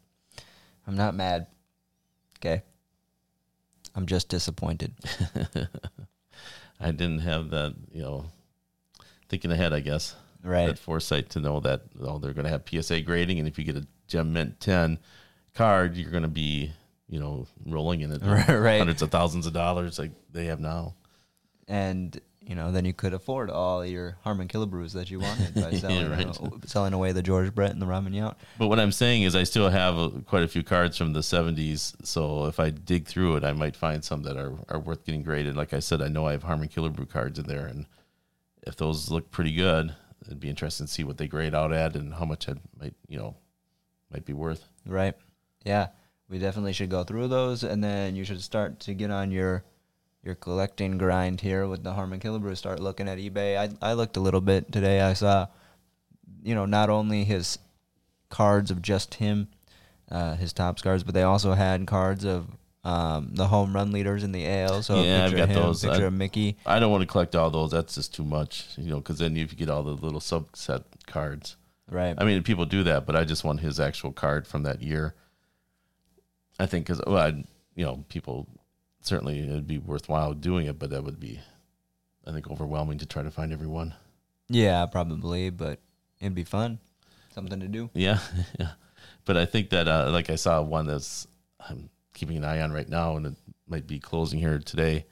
I'm 0.87 0.97
not 0.97 1.15
mad. 1.15 1.47
Okay. 2.39 2.63
I'm 3.95 4.07
just 4.07 4.29
disappointed. 4.29 4.95
I 6.81 6.91
didn't 6.91 7.21
have 7.21 7.51
that, 7.51 7.75
you 7.93 8.03
know, 8.03 8.27
thinking 9.33 9.51
ahead, 9.51 9.73
I 9.73 9.81
guess. 9.81 10.15
Right. 10.45 10.67
That 10.67 10.79
foresight 10.79 11.31
to 11.31 11.41
know 11.41 11.61
that 11.61 11.83
oh, 12.01 12.19
they're 12.19 12.35
going 12.35 12.45
to 12.45 12.51
have 12.51 12.65
PSA 12.69 13.01
grading, 13.01 13.39
and 13.39 13.49
if 13.49 13.59
you 13.59 13.65
get 13.65 13.77
a 13.77 13.87
Gem 14.09 14.33
Mint 14.35 14.61
10 14.61 14.99
card, 15.55 15.97
you're 15.97 16.11
going 16.11 16.23
to 16.25 16.29
be, 16.29 16.71
you 17.09 17.19
know, 17.19 17.47
rolling 17.65 18.03
in 18.03 18.13
it 18.13 18.21
Right. 18.25 18.79
hundreds 18.79 19.01
of 19.01 19.11
thousands 19.11 19.47
of 19.47 19.55
dollars 19.55 19.99
like 19.99 20.11
they 20.31 20.47
have 20.47 20.61
now. 20.61 20.95
And, 21.69 22.21
you 22.41 22.55
know, 22.57 22.73
then 22.73 22.85
you 22.85 22.93
could 22.93 23.15
afford 23.15 23.49
all 23.51 23.87
your 23.87 24.19
Harmon 24.25 24.49
Killebrews 24.49 24.93
that 24.93 25.11
you 25.11 25.21
wanted 25.21 25.55
by 25.55 25.71
Yeah, 25.71 25.79
selling, 25.79 26.11
right. 26.11 26.27
uh, 26.27 26.49
selling 26.67 26.93
away 26.93 27.13
the 27.13 27.23
George 27.23 27.55
Brett 27.55 27.71
and 27.71 27.81
the 27.81 27.87
Robin 27.87 28.13
Yount. 28.13 28.35
But 28.59 28.67
what 28.67 28.81
I'm 28.81 28.93
saying 28.93 29.23
is, 29.23 29.35
I 29.37 29.45
still 29.45 29.71
have 29.71 29.97
uh 29.97 30.11
quite 30.27 30.43
a 30.43 30.49
few 30.49 30.65
cards 30.65 30.99
from 30.99 31.13
the 31.15 31.21
70s. 31.21 31.95
So 32.05 32.47
if 32.47 32.59
I 32.61 32.71
dig 32.71 33.07
through 33.07 33.37
it, 33.37 33.45
I 33.45 33.53
might 33.53 33.77
find 33.77 34.05
some 34.05 34.25
that 34.25 34.37
are, 34.37 34.53
are 34.69 34.81
worth 34.81 35.05
getting 35.05 35.23
graded. 35.23 35.57
Like 35.57 35.73
I 35.73 35.79
said, 35.79 36.03
I 36.03 36.09
know 36.09 36.27
I 36.27 36.33
have 36.33 36.43
Harmon 36.43 36.69
Killebrew 36.69 37.09
cards 37.09 37.39
in 37.39 37.47
there, 37.47 37.67
and 37.67 37.87
if 38.63 38.77
those 38.77 39.11
look 39.11 39.31
pretty 39.31 39.53
good, 39.53 39.95
it'd 40.25 40.41
be 40.41 40.51
interesting 40.51 40.87
to 40.87 40.93
see 40.93 41.05
what 41.05 41.19
they 41.19 41.27
grade 41.27 41.55
out 41.55 41.73
at 41.73 41.97
and 41.97 42.15
how 42.15 42.25
much 42.25 42.49
it 42.49 42.59
might, 42.79 42.95
you 43.09 43.19
know, 43.19 43.37
might 44.11 44.25
be 44.25 44.33
worth. 44.33 44.69
Right. 44.87 45.15
Yeah. 45.65 45.89
We 46.29 46.39
definitely 46.39 46.73
should 46.73 46.91
go 46.91 47.05
through 47.05 47.29
those 47.29 47.63
and 47.63 47.83
then 47.83 48.17
you 48.17 48.25
should 48.25 48.41
start 48.41 48.81
to 48.81 48.95
get 48.95 49.11
on 49.11 49.31
your 49.31 49.65
your 50.25 50.35
collecting 50.37 50.99
grind 50.99 51.41
here 51.41 51.67
with 51.67 51.83
the 51.83 51.93
Harmon 51.93 52.21
Killebrew. 52.21 52.57
Start 52.57 52.79
looking 52.79 53.09
at 53.09 53.19
eBay. 53.19 53.59
I 53.59 53.91
I 53.91 53.93
looked 53.95 54.17
a 54.17 54.21
little 54.21 54.41
bit 54.41 54.71
today. 54.71 55.01
I 55.01 55.13
saw 55.15 55.49
you 56.43 56.55
know, 56.55 56.67
not 56.67 56.91
only 56.91 57.25
his 57.25 57.59
cards 58.29 58.71
of 58.71 58.83
just 58.83 59.15
him, 59.15 59.49
uh, 60.11 60.35
his 60.35 60.53
top 60.53 60.81
cards, 60.83 61.05
but 61.05 61.15
they 61.15 61.23
also 61.23 61.53
had 61.53 61.87
cards 61.87 62.25
of 62.25 62.49
um, 62.85 63.31
the 63.35 63.47
home 63.47 63.75
run 63.75 63.93
leaders 63.93 64.25
in 64.25 64.33
the 64.33 64.47
AL. 64.47 64.83
So 64.83 65.03
Yeah, 65.03 65.25
I've 65.27 65.37
got 65.37 65.49
him, 65.49 65.55
those. 65.63 65.83
Picture 65.85 66.05
I- 66.05 66.07
of 66.07 66.13
Mickey. 66.13 66.57
I 66.67 66.79
don't 66.81 66.91
want 66.91 67.03
to 67.03 67.07
collect 67.07 67.37
all 67.37 67.51
those. 67.51 67.71
That's 67.71 67.95
just 67.95 68.15
too 68.15 68.25
much, 68.25 68.67
you 68.77 68.91
know, 68.91 68.97
because 68.97 69.19
then 69.19 69.37
you 69.37 69.47
get 69.47 69.71
all 69.71 69.83
the 69.83 69.93
little 69.93 70.21
subset 70.21 70.85
cards. 71.07 71.57
Right. 71.91 72.15
I 72.19 72.25
mean, 72.25 72.43
people 72.43 72.65
do 72.65 72.83
that, 72.85 73.07
but 73.07 73.15
I 73.17 73.25
just 73.25 73.45
want 73.45 73.61
his 73.61 73.79
actual 73.79 74.13
card 74.13 74.47
from 74.47 74.63
that 74.65 74.83
year. 74.83 75.15
I 76.59 76.67
think 76.67 76.87
because 76.87 77.03
well, 77.07 77.19
I, 77.19 77.45
you 77.75 77.85
know, 77.85 78.05
people 78.09 78.47
certainly 79.01 79.41
it'd 79.41 79.67
be 79.67 79.79
worthwhile 79.79 80.33
doing 80.35 80.67
it, 80.67 80.79
but 80.79 80.91
that 80.91 81.05
would 81.05 81.19
be, 81.21 81.41
I 82.27 82.33
think, 82.33 82.51
overwhelming 82.51 82.99
to 82.99 83.07
try 83.07 83.23
to 83.23 83.31
find 83.31 83.53
everyone. 83.53 83.95
yeah, 84.49 84.87
probably, 84.87 85.51
but 85.51 85.81
it'd 86.21 86.35
be 86.35 86.45
fun. 86.45 86.79
Something 87.35 87.61
to 87.61 87.69
do. 87.69 87.91
Yeah, 87.95 88.19
yeah. 88.61 88.73
But 89.25 89.37
I 89.37 89.45
think 89.47 89.71
that, 89.71 89.89
uh, 89.89 90.11
like, 90.13 90.31
I 90.31 90.37
saw 90.37 90.61
one 90.63 90.87
that's 90.87 91.27
I'm 91.69 91.89
keeping 92.15 92.37
an 92.37 92.45
eye 92.45 92.61
on 92.61 92.73
right 92.73 92.89
now, 92.89 93.17
and 93.17 93.27
it 93.27 93.35
might 93.67 93.87
be 93.87 93.99
closing 93.99 94.39
here 94.39 94.59
today. 94.59 95.07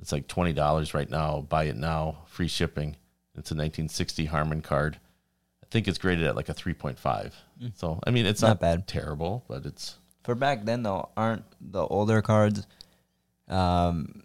It's 0.00 0.12
like 0.12 0.28
twenty 0.28 0.52
dollars 0.52 0.94
right 0.94 1.08
now. 1.08 1.40
Buy 1.40 1.64
it 1.64 1.76
now, 1.76 2.24
free 2.26 2.48
shipping. 2.48 2.96
It's 3.38 3.50
a 3.50 3.54
1960 3.54 4.26
Harmon 4.26 4.62
card. 4.62 4.98
I 5.62 5.66
think 5.70 5.88
it's 5.88 5.98
graded 5.98 6.24
at 6.24 6.36
like 6.36 6.48
a 6.48 6.54
3.5. 6.54 7.32
So 7.74 8.00
I 8.06 8.10
mean, 8.10 8.24
it's 8.24 8.40
Not 8.40 8.48
not, 8.48 8.60
bad. 8.60 8.86
terrible, 8.86 9.44
but 9.48 9.66
it's 9.66 9.96
For 10.24 10.34
back 10.34 10.64
then 10.64 10.82
though, 10.82 11.10
aren't 11.16 11.44
the 11.60 11.82
older 11.86 12.22
cards 12.22 12.66
um 13.48 14.22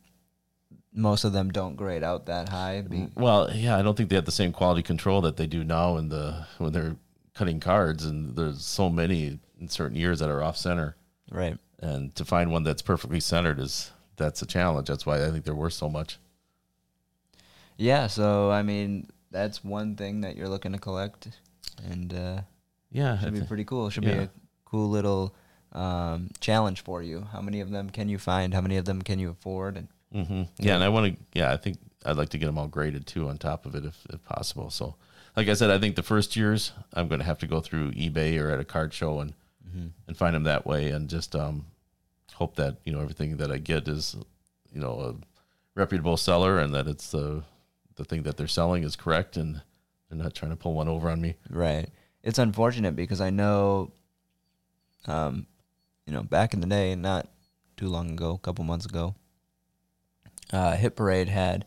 most 0.94 1.24
of 1.24 1.32
them 1.34 1.50
don't 1.52 1.76
grade 1.76 2.04
out 2.04 2.26
that 2.26 2.50
high. 2.50 2.82
Be, 2.82 3.08
well, 3.16 3.50
yeah. 3.54 3.78
I 3.78 3.82
don't 3.82 3.96
think 3.96 4.10
they 4.10 4.16
have 4.16 4.26
the 4.26 4.32
same 4.32 4.52
quality 4.52 4.82
control 4.84 5.22
that 5.22 5.38
they 5.38 5.48
do 5.48 5.64
now 5.64 5.98
in 5.98 6.10
the 6.10 6.46
when 6.58 6.74
they're 6.74 6.98
cutting 7.34 7.60
cards, 7.62 8.06
and 8.06 8.36
there's 8.36 8.64
so 8.66 8.90
many 8.90 9.40
in 9.60 9.70
certain 9.70 9.96
years 9.96 10.20
that 10.20 10.30
are 10.30 10.44
off 10.44 10.58
center, 10.58 10.98
right. 11.32 11.58
And 11.82 12.16
to 12.16 12.24
find 12.24 12.52
one 12.52 12.64
that's 12.64 12.82
perfectly 12.82 13.20
centered 13.20 13.60
is 13.60 13.92
that's 14.18 14.42
a 14.42 14.46
challenge. 14.46 14.88
That's 14.88 15.06
why 15.06 15.26
I 15.26 15.32
think 15.32 15.44
they're 15.46 15.56
worth 15.56 15.74
so 15.74 15.90
much. 15.90 16.20
Yeah, 17.78 18.08
so 18.08 18.52
I 18.52 18.62
mean, 18.64 19.10
that's 19.32 19.64
one 19.64 19.96
thing 19.96 20.22
that 20.22 20.36
you're 20.36 20.50
looking 20.50 20.74
to 20.74 20.78
collect 20.78 21.30
and 21.90 22.14
uh 22.14 22.42
Yeah, 22.92 23.14
I 23.20 23.24
should 23.24 23.34
be 23.34 23.40
thi- 23.42 23.46
pretty 23.48 23.66
cool. 23.66 23.90
Should 23.90 24.04
be 24.04 24.12
a 24.12 24.30
cool 24.66 24.90
little 24.90 25.34
um 25.74 26.30
challenge 26.40 26.82
for 26.84 27.02
you. 27.02 27.28
How 27.32 27.42
many 27.42 27.62
of 27.62 27.72
them 27.72 27.90
can 27.90 28.10
you 28.10 28.18
find? 28.18 28.54
How 28.54 28.62
many 28.62 28.78
of 28.78 28.86
them 28.86 29.02
can 29.02 29.20
you 29.20 29.30
afford? 29.32 29.78
And 29.78 29.88
hmm 30.28 30.44
Yeah, 30.60 30.76
and 30.76 30.84
I 30.84 30.90
want 30.90 31.16
to. 31.16 31.24
Yeah, 31.40 31.52
I 31.52 31.58
think 31.58 31.78
I'd 32.06 32.18
like 32.18 32.30
to 32.30 32.38
get 32.38 32.46
them 32.48 32.58
all 32.58 32.68
graded 32.68 33.08
too, 33.08 33.30
on 33.30 33.38
top 33.38 33.66
of 33.66 33.76
it, 33.76 33.86
if, 33.86 33.96
if 34.10 34.24
possible. 34.26 34.70
So, 34.70 34.96
like 35.36 35.48
I 35.48 35.54
said, 35.54 35.72
I 35.72 35.80
think 35.80 35.96
the 35.96 36.04
first 36.04 36.36
years 36.36 36.74
I'm 36.94 37.08
going 37.08 37.20
to 37.20 37.26
have 37.26 37.38
to 37.40 37.48
go 37.48 37.62
through 37.62 37.92
eBay 37.92 38.40
or 38.40 38.50
at 38.52 38.60
a 38.60 38.66
card 38.66 38.94
show 38.94 39.20
and 39.20 39.34
and 40.08 40.18
find 40.18 40.36
them 40.36 40.44
that 40.44 40.66
way, 40.66 40.90
and 40.90 41.10
just 41.10 41.36
um, 41.36 41.66
hope 42.34 42.56
that 42.56 42.78
you 42.86 42.92
know 42.94 43.00
everything 43.02 43.38
that 43.38 43.52
I 43.52 43.58
get 43.58 43.88
is 43.88 44.16
you 44.74 44.80
know 44.82 45.00
a 45.00 45.16
reputable 45.80 46.18
seller, 46.18 46.58
and 46.60 46.74
that 46.74 46.88
it's 46.88 47.12
the 47.12 47.44
the 47.96 48.06
thing 48.06 48.24
that 48.24 48.38
they're 48.38 48.48
selling 48.48 48.84
is 48.84 48.96
correct, 48.96 49.38
and 49.38 49.62
they're 50.10 50.18
not 50.18 50.34
trying 50.34 50.52
to 50.52 50.58
pull 50.58 50.74
one 50.74 50.88
over 50.88 51.10
on 51.10 51.22
me. 51.22 51.36
Right. 51.50 51.90
It's 52.24 52.40
unfortunate 52.40 52.96
because 52.96 53.20
I 53.22 53.30
know, 53.32 53.92
um, 55.08 55.48
you 56.06 56.14
know, 56.14 56.22
back 56.24 56.54
in 56.54 56.60
the 56.62 56.68
day, 56.68 56.96
not 56.96 57.28
too 57.78 57.88
long 57.88 58.12
ago, 58.12 58.32
a 58.32 58.38
couple 58.38 58.64
months 58.64 58.86
ago, 58.86 59.16
uh, 60.54 60.76
Hit 60.76 60.96
Parade 60.96 61.30
had 61.30 61.66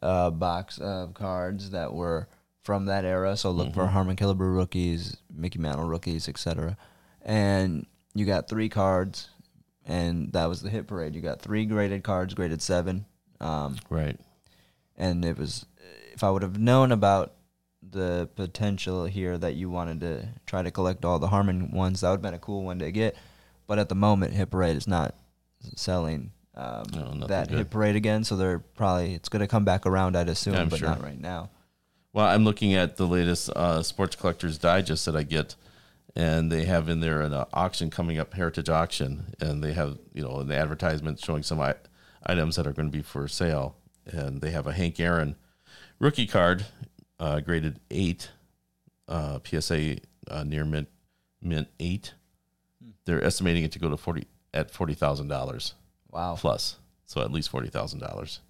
a 0.00 0.30
box 0.30 0.78
of 0.78 1.14
cards 1.14 1.70
that 1.70 1.92
were 1.94 2.28
from 2.62 2.86
that 2.86 3.04
era. 3.04 3.36
So 3.36 3.50
look 3.50 3.72
for 3.74 3.84
Mhm. 3.86 3.90
Harmon 3.90 4.16
Killebrew 4.16 4.54
rookies, 4.54 5.16
Mickey 5.32 5.58
Mantle 5.58 5.86
rookies, 5.86 6.28
etc. 6.28 6.76
And 7.24 7.86
you 8.14 8.24
got 8.26 8.48
three 8.48 8.68
cards, 8.68 9.28
and 9.86 10.32
that 10.32 10.46
was 10.46 10.62
the 10.62 10.70
Hit 10.70 10.86
Parade. 10.86 11.14
You 11.14 11.20
got 11.20 11.40
three 11.40 11.64
graded 11.66 12.02
cards, 12.02 12.34
graded 12.34 12.60
seven. 12.62 13.06
Um, 13.40 13.76
Right. 13.90 14.18
and 14.96 15.24
it 15.24 15.36
was 15.38 15.66
if 16.12 16.22
I 16.22 16.30
would 16.30 16.42
have 16.42 16.58
known 16.58 16.92
about 16.92 17.32
the 17.82 18.28
potential 18.36 19.06
here 19.06 19.36
that 19.38 19.54
you 19.54 19.68
wanted 19.70 20.00
to 20.00 20.28
try 20.46 20.62
to 20.62 20.70
collect 20.70 21.04
all 21.04 21.18
the 21.18 21.28
Harmon 21.28 21.70
ones, 21.72 22.00
that 22.00 22.10
would 22.10 22.16
have 22.16 22.22
been 22.22 22.34
a 22.34 22.38
cool 22.38 22.62
one 22.62 22.78
to 22.78 22.92
get. 22.92 23.16
But 23.66 23.78
at 23.78 23.88
the 23.88 23.94
moment, 23.96 24.34
Hit 24.34 24.50
Parade 24.50 24.76
is 24.76 24.86
not 24.86 25.14
selling 25.76 26.30
um, 26.54 26.84
No, 26.92 27.26
that 27.28 27.48
good. 27.48 27.58
Hit 27.58 27.70
Parade 27.70 27.96
again, 27.96 28.24
so 28.24 28.36
they're 28.36 28.58
probably 28.58 29.14
it's 29.14 29.28
going 29.28 29.40
to 29.40 29.46
come 29.48 29.64
back 29.64 29.86
around, 29.86 30.16
I'd 30.16 30.28
assume, 30.28 30.54
Yeah, 30.54 30.64
but 30.66 30.78
sure. 30.80 30.88
not 30.88 31.02
right 31.02 31.18
now. 31.20 31.50
Well, 32.12 32.26
I'm 32.26 32.44
looking 32.44 32.74
at 32.74 32.96
the 32.98 33.06
latest 33.06 33.48
uh, 33.50 33.82
Sports 33.82 34.14
Collectors 34.16 34.58
Digest 34.58 35.06
that 35.06 35.16
I 35.16 35.22
get, 35.22 35.56
and 36.14 36.50
they 36.52 36.64
have 36.64 36.88
in 36.88 37.00
there 37.00 37.20
an 37.22 37.32
uh, 37.32 37.44
auction 37.52 37.90
coming 37.90 38.18
up, 38.18 38.34
Heritage 38.34 38.68
Auction, 38.68 39.34
and 39.40 39.62
they 39.62 39.72
have 39.72 39.98
you 40.12 40.22
know 40.22 40.38
an 40.40 40.50
advertisement 40.52 41.18
showing 41.20 41.42
some 41.42 41.60
I- 41.60 41.76
items 42.24 42.56
that 42.56 42.66
are 42.66 42.72
going 42.72 42.90
to 42.90 42.96
be 42.96 43.02
for 43.02 43.26
sale, 43.28 43.76
and 44.06 44.40
they 44.40 44.50
have 44.50 44.66
a 44.66 44.72
Hank 44.72 44.98
Aaron 45.00 45.36
rookie 45.98 46.26
card, 46.26 46.66
uh, 47.18 47.40
graded 47.40 47.80
eight, 47.90 48.30
uh, 49.08 49.38
PSA 49.44 49.96
uh, 50.28 50.44
near 50.44 50.64
mint 50.64 50.88
mint 51.40 51.68
eight. 51.80 52.14
They're 53.04 53.24
estimating 53.24 53.64
it 53.64 53.72
to 53.72 53.78
go 53.78 53.88
to 53.88 53.96
forty 53.96 54.26
at 54.54 54.70
forty 54.70 54.94
thousand 54.94 55.28
dollars 55.28 55.74
Wow, 56.10 56.36
plus, 56.38 56.76
so 57.06 57.20
at 57.22 57.32
least 57.32 57.48
forty 57.48 57.68
thousand 57.68 58.00
dollars. 58.00 58.40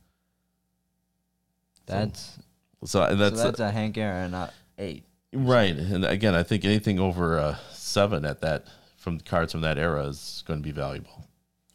that's 1.86 2.38
So 2.84 3.02
and 3.02 3.20
that's, 3.20 3.30
that's 3.32 3.40
so 3.42 3.46
that's 3.48 3.60
a 3.60 3.70
Hank 3.70 3.96
Aaron 3.98 4.34
uh, 4.34 4.50
eight. 4.78 5.04
Right, 5.32 5.74
and 5.74 6.04
again, 6.04 6.34
I 6.34 6.42
think 6.42 6.64
anything 6.64 7.00
over 7.00 7.38
uh, 7.38 7.56
seven 7.72 8.24
at 8.24 8.40
that 8.42 8.66
from 8.96 9.18
cards 9.20 9.52
from 9.52 9.62
that 9.62 9.78
era 9.78 10.04
is 10.06 10.44
going 10.46 10.60
to 10.60 10.64
be 10.64 10.72
valuable. 10.72 11.26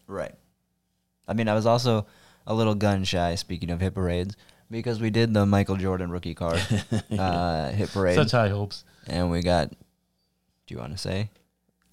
Right. 0.07 0.35
I 1.27 1.33
mean, 1.33 1.47
I 1.47 1.53
was 1.53 1.65
also 1.65 2.05
a 2.45 2.53
little 2.53 2.75
gun 2.75 3.03
shy. 3.03 3.35
Speaking 3.35 3.69
of 3.69 3.81
hit 3.81 3.93
parades, 3.95 4.35
because 4.69 5.01
we 5.01 5.09
did 5.09 5.33
the 5.33 5.45
Michael 5.45 5.75
Jordan 5.75 6.11
rookie 6.11 6.35
card 6.35 6.61
uh, 7.17 7.69
hit 7.71 7.91
parade, 7.91 8.15
Such 8.15 8.31
high 8.31 8.49
hopes. 8.49 8.83
and 9.07 9.29
we 9.31 9.41
got. 9.41 9.69
Do 9.69 10.73
you 10.75 10.79
want 10.79 10.91
to 10.91 10.97
say 10.97 11.29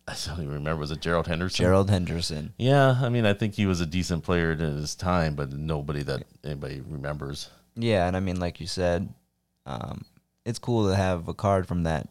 I 0.07 0.15
don't 0.27 0.41
even 0.41 0.53
remember. 0.55 0.81
Was 0.81 0.91
it 0.91 1.01
Gerald 1.01 1.27
Henderson? 1.27 1.65
Gerald 1.65 1.89
Henderson? 1.91 2.53
Yeah, 2.59 2.99
I 3.01 3.09
mean, 3.09 3.25
I 3.25 3.33
think 3.33 3.55
he 3.55 3.67
was 3.67 3.81
a 3.81 3.87
decent 3.87 4.23
player 4.23 4.53
in 4.53 4.59
his 4.59 4.95
time, 4.95 5.35
but 5.35 5.53
nobody 5.53 6.03
that 6.03 6.25
anybody 6.45 6.83
remembers. 6.87 7.49
Yeah, 7.75 8.07
and 8.07 8.17
I 8.17 8.21
mean, 8.21 8.39
like 8.39 8.61
you 8.61 8.67
said, 8.67 9.09
um, 9.65 10.05
it's 10.45 10.59
cool 10.59 10.89
to 10.89 10.95
have 10.97 11.29
a 11.29 11.35
card 11.35 11.67
from 11.67 11.83
that 11.85 12.09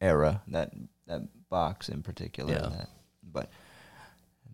era, 0.00 0.42
that 0.48 0.72
that 1.06 1.22
box 1.48 1.88
in 1.88 2.02
particular. 2.02 2.52
Yeah. 2.52 2.68
That, 2.68 2.88
but 3.22 3.50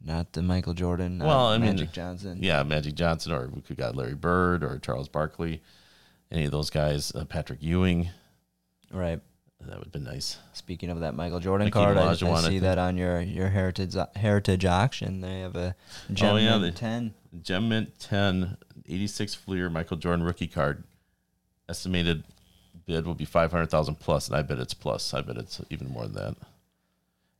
Not 0.04 0.32
the 0.32 0.42
Michael 0.42 0.75
Jordan. 0.75 1.18
Well, 1.18 1.47
I 1.49 1.59
mean, 1.59 1.70
Magic 1.73 1.92
Johnson. 1.92 2.38
Yeah, 2.42 2.62
Magic 2.62 2.94
Johnson, 2.94 3.32
or 3.32 3.49
we 3.49 3.61
could 3.61 3.76
got 3.76 3.94
Larry 3.97 4.14
Bird 4.14 4.64
or 4.64 4.78
Charles 4.78 5.09
Barkley, 5.09 5.62
any 6.30 6.44
of 6.47 6.50
those 6.50 6.70
guys. 6.70 7.12
Uh, 7.14 7.25
Patrick 7.25 7.62
Ewing, 7.62 8.09
Right. 8.90 9.20
that 9.61 9.76
would 9.76 9.85
have 9.85 9.92
been 9.92 10.04
nice. 10.04 10.38
Speaking 10.54 10.88
of 10.90 11.00
that 11.00 11.14
Michael 11.14 11.38
Jordan 11.40 11.70
card, 11.70 11.97
I, 11.99 12.11
I 12.11 12.14
see 12.14 12.59
that 12.61 12.78
on 12.78 12.97
your 12.97 13.20
your 13.20 13.49
heritage 13.50 13.94
heritage 14.16 14.64
auction. 14.64 15.20
They 15.20 15.40
have 15.40 15.54
a 15.56 15.75
gem 16.12 16.35
Oh, 16.35 16.37
yeah, 16.38 16.56
mint 16.59 16.75
they- 16.75 16.80
ten. 16.80 17.14
Gem 17.42 17.68
Mint 17.68 17.97
10, 18.00 18.56
86 18.88 19.35
Fleer 19.37 19.70
Michael 19.70 19.97
Jordan 19.99 20.25
rookie 20.25 20.49
card. 20.49 20.82
Estimated 21.68 22.25
bid 22.86 23.06
will 23.06 23.14
be 23.14 23.24
500000 23.24 23.94
plus, 23.96 24.28
and 24.28 24.36
I 24.36 24.42
bet 24.42 24.58
it's 24.58 24.74
plus. 24.74 25.14
I 25.14 25.20
bet 25.20 25.36
it's 25.36 25.60
even 25.70 25.88
more 25.88 26.04
than 26.06 26.14
that. 26.14 26.36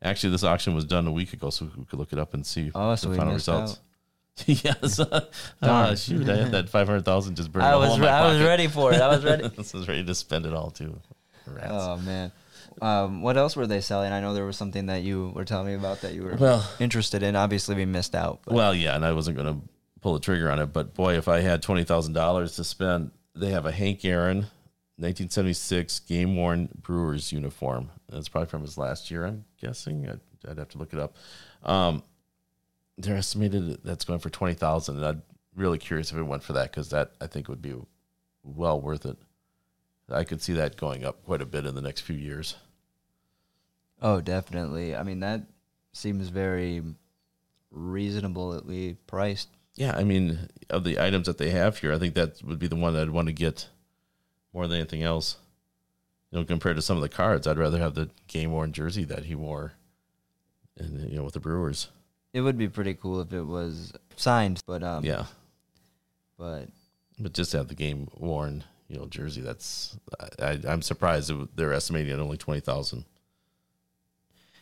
Actually, 0.03 0.31
this 0.31 0.45
auction 0.45 0.75
was 0.75 0.85
done 0.85 1.07
a 1.07 1.13
week 1.13 1.33
ago, 1.33 1.51
so 1.51 1.71
we 1.77 1.85
could 1.85 1.99
look 1.99 2.13
it 2.13 2.19
up 2.19 2.33
and 2.35 2.47
see 2.47 2.71
Oh, 2.75 2.95
so 2.95 3.11
the 3.11 3.17
final 3.17 3.35
results. 3.35 3.79
yes. 4.47 5.01
Ah, 5.63 5.95
shoot, 5.95 6.29
I 6.29 6.37
had 6.37 6.53
that 6.53 6.69
500000 6.71 7.37
just 7.37 7.53
burned 7.53 7.67
I 7.67 7.77
was 7.77 7.99
re- 8.01 8.09
I 8.09 8.33
was 8.33 8.41
ready 8.41 8.67
for 8.67 8.93
it. 8.93 9.01
I 9.01 9.09
was 9.09 9.25
ready. 9.25 9.49
this 9.57 9.75
was 9.75 9.87
ready 9.89 10.05
to 10.05 10.15
spend 10.15 10.47
it 10.47 10.55
all, 10.55 10.71
too. 10.71 10.99
Rats. 11.47 11.67
oh 11.71 11.97
man. 11.99 12.33
Um, 12.81 13.21
what 13.23 13.37
else 13.37 13.57
were 13.57 13.67
they 13.67 13.81
selling? 13.81 14.13
I 14.13 14.21
know 14.21 14.33
there 14.33 14.47
was 14.47 14.57
something 14.57 14.87
that 14.87 15.03
you 15.03 15.33
were 15.35 15.45
telling 15.45 15.67
me 15.67 15.75
about 15.75 16.01
that 16.03 16.15
you 16.15 16.23
were 16.23 16.37
Well- 16.37 16.67
interested 16.79 17.23
in. 17.23 17.37
Obviously, 17.37 17.75
we 17.75 17.85
missed 17.85 18.15
out. 18.15 18.41
But 18.45 18.55
Well, 18.55 18.75
yeah, 18.75 18.95
and 18.97 19.05
I 19.05 19.13
wasn't 19.13 19.37
going 19.37 19.55
to 19.61 19.69
pull 20.01 20.15
the 20.15 20.21
trigger 20.21 20.51
on 20.51 20.59
it, 20.61 20.67
but 20.73 20.95
boy, 20.95 21.17
if 21.19 21.29
I 21.29 21.41
had 21.41 21.61
twenty 21.63 21.85
thousand 21.85 22.15
dollars 22.15 22.57
to 22.57 22.65
spend, 22.65 23.11
they 23.35 23.51
have 23.51 23.67
a 23.67 23.73
Hank 23.73 24.03
Aaron, 24.05 24.47
nineteen 25.01 25.31
seventy 25.31 25.55
six 25.55 25.99
game 25.99 26.37
worn 26.37 26.69
Brewers 26.81 27.33
uniform. 27.33 27.91
That's 28.09 28.29
probably 28.29 28.49
from 28.49 28.63
his 28.63 28.79
last 28.79 29.11
year, 29.11 29.25
I'm 29.27 29.45
guessing. 29.61 30.09
I'd, 30.09 30.21
I'd 30.49 30.59
have 30.59 30.69
to 30.71 30.79
look 30.79 30.93
it 30.93 30.99
up. 30.99 31.17
Um, 31.63 32.03
they're 32.99 33.17
estimated 33.17 33.83
that's 33.83 34.05
going 34.05 34.21
for 34.21 34.31
twenty 34.31 34.55
thousand, 34.55 34.97
and 34.99 35.07
I'm 35.07 35.23
really 35.57 35.79
curious 35.79 36.13
if 36.13 36.19
it 36.19 36.23
went 36.23 36.43
for 36.43 36.53
that 36.53 36.71
because 36.71 36.91
that 36.91 37.13
I 37.21 37.27
think 37.27 37.49
would 37.49 37.63
be 37.63 37.75
well 38.45 38.81
worth 38.81 39.07
it. 39.07 39.17
I 40.09 40.25
could 40.25 40.43
see 40.43 40.55
that 40.55 40.77
going 40.77 41.05
up 41.05 41.25
quite 41.25 41.41
a 41.43 41.47
bit 41.47 41.67
in 41.67 41.75
the 41.75 41.81
next 41.83 42.01
few 42.01 42.17
years. 42.17 42.57
oh, 44.03 44.21
definitely. 44.21 44.97
I 44.97 45.03
mean, 45.03 45.21
that 45.21 45.43
seems 45.93 46.29
very 46.29 46.83
reasonably 47.71 48.97
priced. 49.07 49.49
Yeah, 49.77 49.95
I 49.97 50.05
mean, 50.05 50.49
of 50.69 50.85
the 50.85 50.99
items 50.99 51.27
that 51.27 51.39
they 51.39 51.51
have 51.51 51.79
here, 51.79 51.93
I 51.93 51.99
think 51.99 52.15
that 52.15 52.43
would 52.43 52.59
be 52.59 52.67
the 52.67 52.77
one 52.77 52.97
I'd 52.97 53.11
want 53.11 53.29
to 53.29 53.33
get 53.33 53.69
more 54.53 54.67
than 54.67 54.79
anything 54.79 55.03
else. 55.03 55.37
You 56.31 56.39
know, 56.39 56.45
compared 56.45 56.77
to 56.77 56.83
some 56.83 56.97
of 56.97 57.03
the 57.03 57.09
cards, 57.09 57.47
I'd 57.47 57.59
rather 57.59 57.79
have 57.79 57.95
the 57.95 58.09
game 58.29 58.53
worn 58.53 58.73
jersey 58.73 59.05
that 59.05 59.25
he 59.25 59.35
wore, 59.35 59.73
and 60.79 61.11
you 61.11 61.17
know, 61.17 61.25
with 61.25 61.35
the 61.35 61.41
Brewers. 61.41 61.89
It 62.33 62.43
would 62.43 62.57
be 62.57 62.69
pretty 62.69 62.95
cool 62.95 63.21
if 63.21 63.33
it 63.33 63.43
was 63.43 63.93
signed, 64.17 64.63
but 64.67 64.85
um, 64.85 65.05
yeah, 65.05 65.25
But 66.39 66.69
but 67.19 67.33
just 67.33 67.51
to 67.51 67.57
have 67.59 67.67
the 67.69 67.75
game 67.75 68.09
worn, 68.17 68.63
you 68.89 68.97
know, 68.99 69.07
jersey. 69.07 69.41
That's 69.41 69.99
I, 70.39 70.45
I, 70.53 70.61
I'm 70.69 70.83
surprised 70.83 71.33
they're 71.57 71.73
estimating 71.73 72.13
at 72.13 72.21
only 72.21 72.37
twenty 72.37 72.61
thousand. 72.61 73.05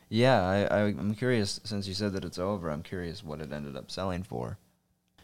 yeah, 0.09 0.41
I, 0.43 0.63
I 0.65 0.81
I'm 0.87 1.15
curious 1.15 1.61
since 1.65 1.87
you 1.87 1.93
said 1.93 2.15
that 2.15 2.25
it's 2.25 2.39
over. 2.39 2.71
I'm 2.71 2.83
curious 2.83 3.23
what 3.23 3.43
it 3.43 3.53
ended 3.53 3.77
up 3.77 3.91
selling 3.91 4.23
for. 4.23 4.57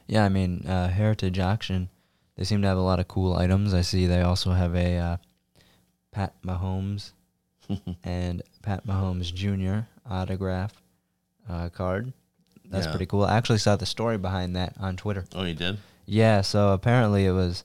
Yeah, 0.07 0.27
I 0.27 0.29
mean, 0.29 0.67
uh, 0.67 0.89
Heritage 0.89 1.39
Auction. 1.39 1.89
They 2.37 2.45
seem 2.45 2.63
to 2.63 2.69
have 2.69 2.79
a 2.79 2.83
lot 2.83 2.99
of 3.01 3.09
cool 3.09 3.35
items. 3.37 3.75
I 3.75 3.83
see 3.83 4.07
they 4.07 4.23
also 4.23 4.51
have 4.53 4.75
a 4.75 4.97
uh, 4.99 5.17
Pat 6.11 6.35
Mahomes 6.43 7.13
and 8.05 8.43
Pat 8.63 8.87
Mahomes 8.87 9.33
Jr. 9.33 9.87
autograph 10.09 10.73
uh, 11.49 11.69
card. 11.69 12.13
That's 12.65 12.87
Yeah. 12.87 12.93
pretty 12.93 13.07
cool. 13.07 13.25
I 13.25 13.37
actually 13.37 13.59
saw 13.59 13.77
the 13.77 13.87
story 13.87 14.19
behind 14.19 14.57
that 14.57 14.75
on 14.81 14.97
Twitter. 14.97 15.25
Oh, 15.35 15.45
you 15.45 15.55
did? 15.55 15.79
Yeah, 16.07 16.41
so 16.41 16.73
apparently 16.73 17.25
it 17.27 17.33
was 17.33 17.65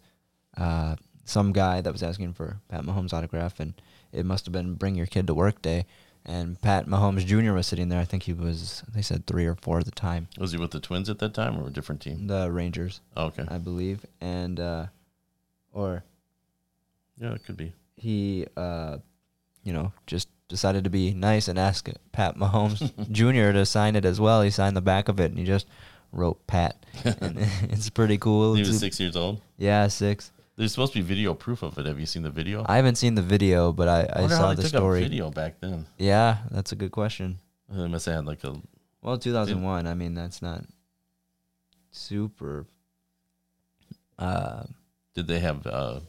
uh, 0.58 0.96
some 1.26 1.52
guy 1.52 1.82
that 1.82 1.92
was 1.92 2.04
asking 2.04 2.34
for 2.34 2.60
Pat 2.70 2.84
Mahomes' 2.84 3.14
autograph, 3.14 3.60
and 3.60 3.74
it 4.12 4.26
must 4.26 4.46
have 4.46 4.54
been 4.54 4.76
Bring 4.76 4.96
Your 4.96 5.06
Kid 5.08 5.28
to 5.28 5.34
Work 5.34 5.62
Day. 5.62 5.86
And 6.26 6.62
Pat 6.62 6.86
Mahomes 6.86 7.26
Jr. 7.26 7.54
was 7.54 7.66
sitting 7.68 7.90
there. 7.90 8.00
I 8.00 8.06
think 8.06 8.24
he 8.24 8.34
was, 8.34 8.84
they 8.94 9.02
said 9.02 9.26
three 9.26 9.46
or 9.48 9.56
four 9.56 9.80
at 9.80 9.86
the 9.86 9.92
time, 9.92 10.28
Was 10.38 10.52
he 10.52 10.58
with 10.60 10.72
the 10.72 10.80
Twins 10.80 11.10
at 11.10 11.18
that 11.20 11.34
time 11.34 11.58
or 11.60 11.68
a 11.68 11.72
different 11.72 12.02
team? 12.02 12.28
the 12.28 12.52
Rangers, 12.52 13.02
Oh, 13.18 13.26
okay, 13.28 13.46
I 13.48 13.58
believe. 13.58 14.06
And, 14.22 14.60
uh, 14.60 14.86
or 15.74 16.04
yeah, 17.20 17.34
it 17.34 17.44
could 17.46 17.58
be. 17.58 17.74
he, 17.96 18.46
uh, 18.56 18.98
you 19.64 19.74
know, 19.74 19.92
just 20.08 20.30
decided 20.50 20.84
to 20.84 20.90
be 20.90 21.14
nice 21.14 21.48
and 21.48 21.58
ask 21.60 21.90
Pat 22.12 22.36
Mahomes 22.38 22.92
Jr. 23.12 23.52
to 23.54 23.66
sign 23.66 23.96
it 23.96 24.06
as 24.06 24.20
well. 24.20 24.42
He 24.42 24.50
signed 24.52 24.76
the 24.78 24.82
back 24.82 25.10
of 25.10 25.20
it, 25.20 25.32
and 25.32 25.38
he 25.40 25.46
just 25.46 25.68
wrote 26.12 26.46
Pat. 26.48 26.86
and 27.04 27.38
it's 27.64 27.90
pretty 27.90 28.18
cool. 28.18 28.54
He 28.54 28.62
was 28.62 28.70
It's- 28.70 28.80
six 28.82 29.00
years 29.00 29.16
old. 29.16 29.42
Yeah, 29.58 29.88
six. 29.88 30.32
There's 30.60 30.74
supposed 30.74 30.92
to 30.92 31.00
be 31.00 31.04
video 31.04 31.34
proof 31.34 31.64
of 31.64 31.78
it. 31.78 31.86
Have 31.86 32.02
you 32.02 32.06
seen 32.06 32.22
the 32.22 32.30
video? 32.30 32.66
I 32.68 32.76
haven't 32.76 32.96
seen 32.98 33.16
the 33.16 33.22
video, 33.22 33.72
but 33.72 33.88
I, 33.88 34.10
I 34.14 34.22
how 34.24 34.28
saw 34.28 34.50
they 34.54 34.62
the 34.62 34.68
story. 34.68 35.00
a 35.00 35.04
video 35.04 35.32
back 35.32 35.62
then. 35.62 35.86
Yeah, 35.98 36.40
that's 36.52 36.74
a 36.74 36.76
good 36.76 36.92
question. 36.92 37.40
They 37.70 37.88
must 37.88 38.06
have 38.08 38.16
had 38.16 38.26
like 38.26 38.44
a 38.44 38.58
Well, 39.02 39.18
2001. 39.18 39.88
I 39.88 39.94
mean, 39.94 40.16
that's 40.16 40.42
not 40.42 40.66
super. 41.92 42.66
Uh, 44.18 44.64
Did 45.16 45.28
they 45.28 45.40
have 45.40 45.66
uh, 45.66 46.02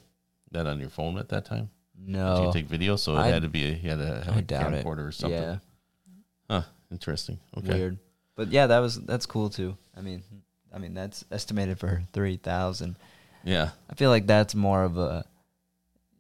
that 0.51 0.67
on 0.67 0.81
your 0.81 0.91
phone 0.91 1.17
at 1.19 1.29
that 1.29 1.45
time? 1.45 1.71
Did 1.97 2.09
no, 2.09 2.47
you 2.47 2.53
take 2.53 2.67
video? 2.67 2.97
So 2.97 3.15
it 3.15 3.21
I- 3.21 3.29
had 3.29 3.43
to 3.43 3.49
be. 3.49 3.61
You 3.61 3.91
had 3.91 3.99
to 4.01 4.23
have 4.25 4.35
I 4.35 4.39
a 4.41 4.43
doubt 4.43 4.75
it. 4.75 4.85
camcorder 4.85 5.07
or 5.07 5.13
something. 5.13 5.41
Yeah, 5.41 5.59
Huh. 6.51 6.63
Interesting. 6.91 7.39
Okay. 7.57 7.73
weird. 7.73 7.99
But 8.35 8.51
yeah, 8.51 8.67
that 8.67 8.81
was 8.81 8.97
that's 9.01 9.27
cool 9.27 9.49
too. 9.49 9.77
I 9.97 10.01
mean, 10.01 10.25
I 10.75 10.79
mean 10.79 10.93
that's 10.93 11.25
estimated 11.31 11.79
for 11.79 12.03
three 12.13 12.37
thousand. 12.37 12.97
Yeah. 13.45 13.71
I 13.89 13.95
feel 13.95 14.11
like 14.11 14.27
that's 14.27 14.55
more 14.55 14.83
of 14.85 14.99
a. 14.99 15.25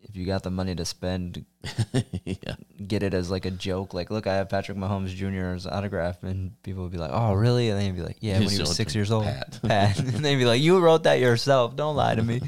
If 0.02 0.16
you 0.16 0.26
got 0.26 0.42
the 0.42 0.50
money 0.50 0.74
to 0.74 0.84
spend, 0.84 1.44
yeah. 2.24 2.56
get 2.84 3.02
it 3.04 3.14
as 3.14 3.30
like 3.30 3.44
a 3.44 3.50
joke. 3.50 3.94
Like, 3.94 4.10
look, 4.10 4.26
I 4.26 4.34
have 4.36 4.48
Patrick 4.48 4.76
Mahomes 4.76 5.14
Jr.'s 5.14 5.66
autograph, 5.66 6.22
and 6.24 6.60
people 6.62 6.82
would 6.82 6.90
be 6.90 6.98
like, 6.98 7.10
"Oh, 7.12 7.34
really?" 7.34 7.68
And 7.68 7.78
then 7.78 7.86
you'd 7.86 7.96
be 7.96 8.02
like, 8.02 8.16
"Yeah, 8.20 8.38
when 8.40 8.48
he 8.48 8.58
was 8.58 8.74
six 8.74 8.94
years 8.94 9.12
old." 9.12 9.24
Pat. 9.24 9.60
Pat. 9.62 9.98
and 10.00 10.24
they'd 10.24 10.36
be 10.36 10.46
like, 10.46 10.60
"You 10.62 10.78
wrote 10.80 11.04
that 11.04 11.20
yourself. 11.20 11.76
Don't 11.76 11.94
lie 11.96 12.14
to 12.16 12.22
me." 12.22 12.40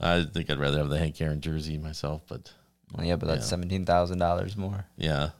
I 0.00 0.24
think 0.24 0.50
I'd 0.50 0.58
rather 0.58 0.78
have 0.78 0.88
the 0.90 0.98
Hank 0.98 1.18
Aaron 1.22 1.40
jersey 1.40 1.78
myself, 1.78 2.22
but 2.28 2.52
Well, 2.92 3.06
yeah, 3.06 3.16
but 3.16 3.26
that's 3.28 3.46
Yeah. 3.46 3.50
seventeen 3.50 3.86
thousand 3.86 4.18
dollars 4.18 4.56
more. 4.56 4.84
yeah. 4.96 5.30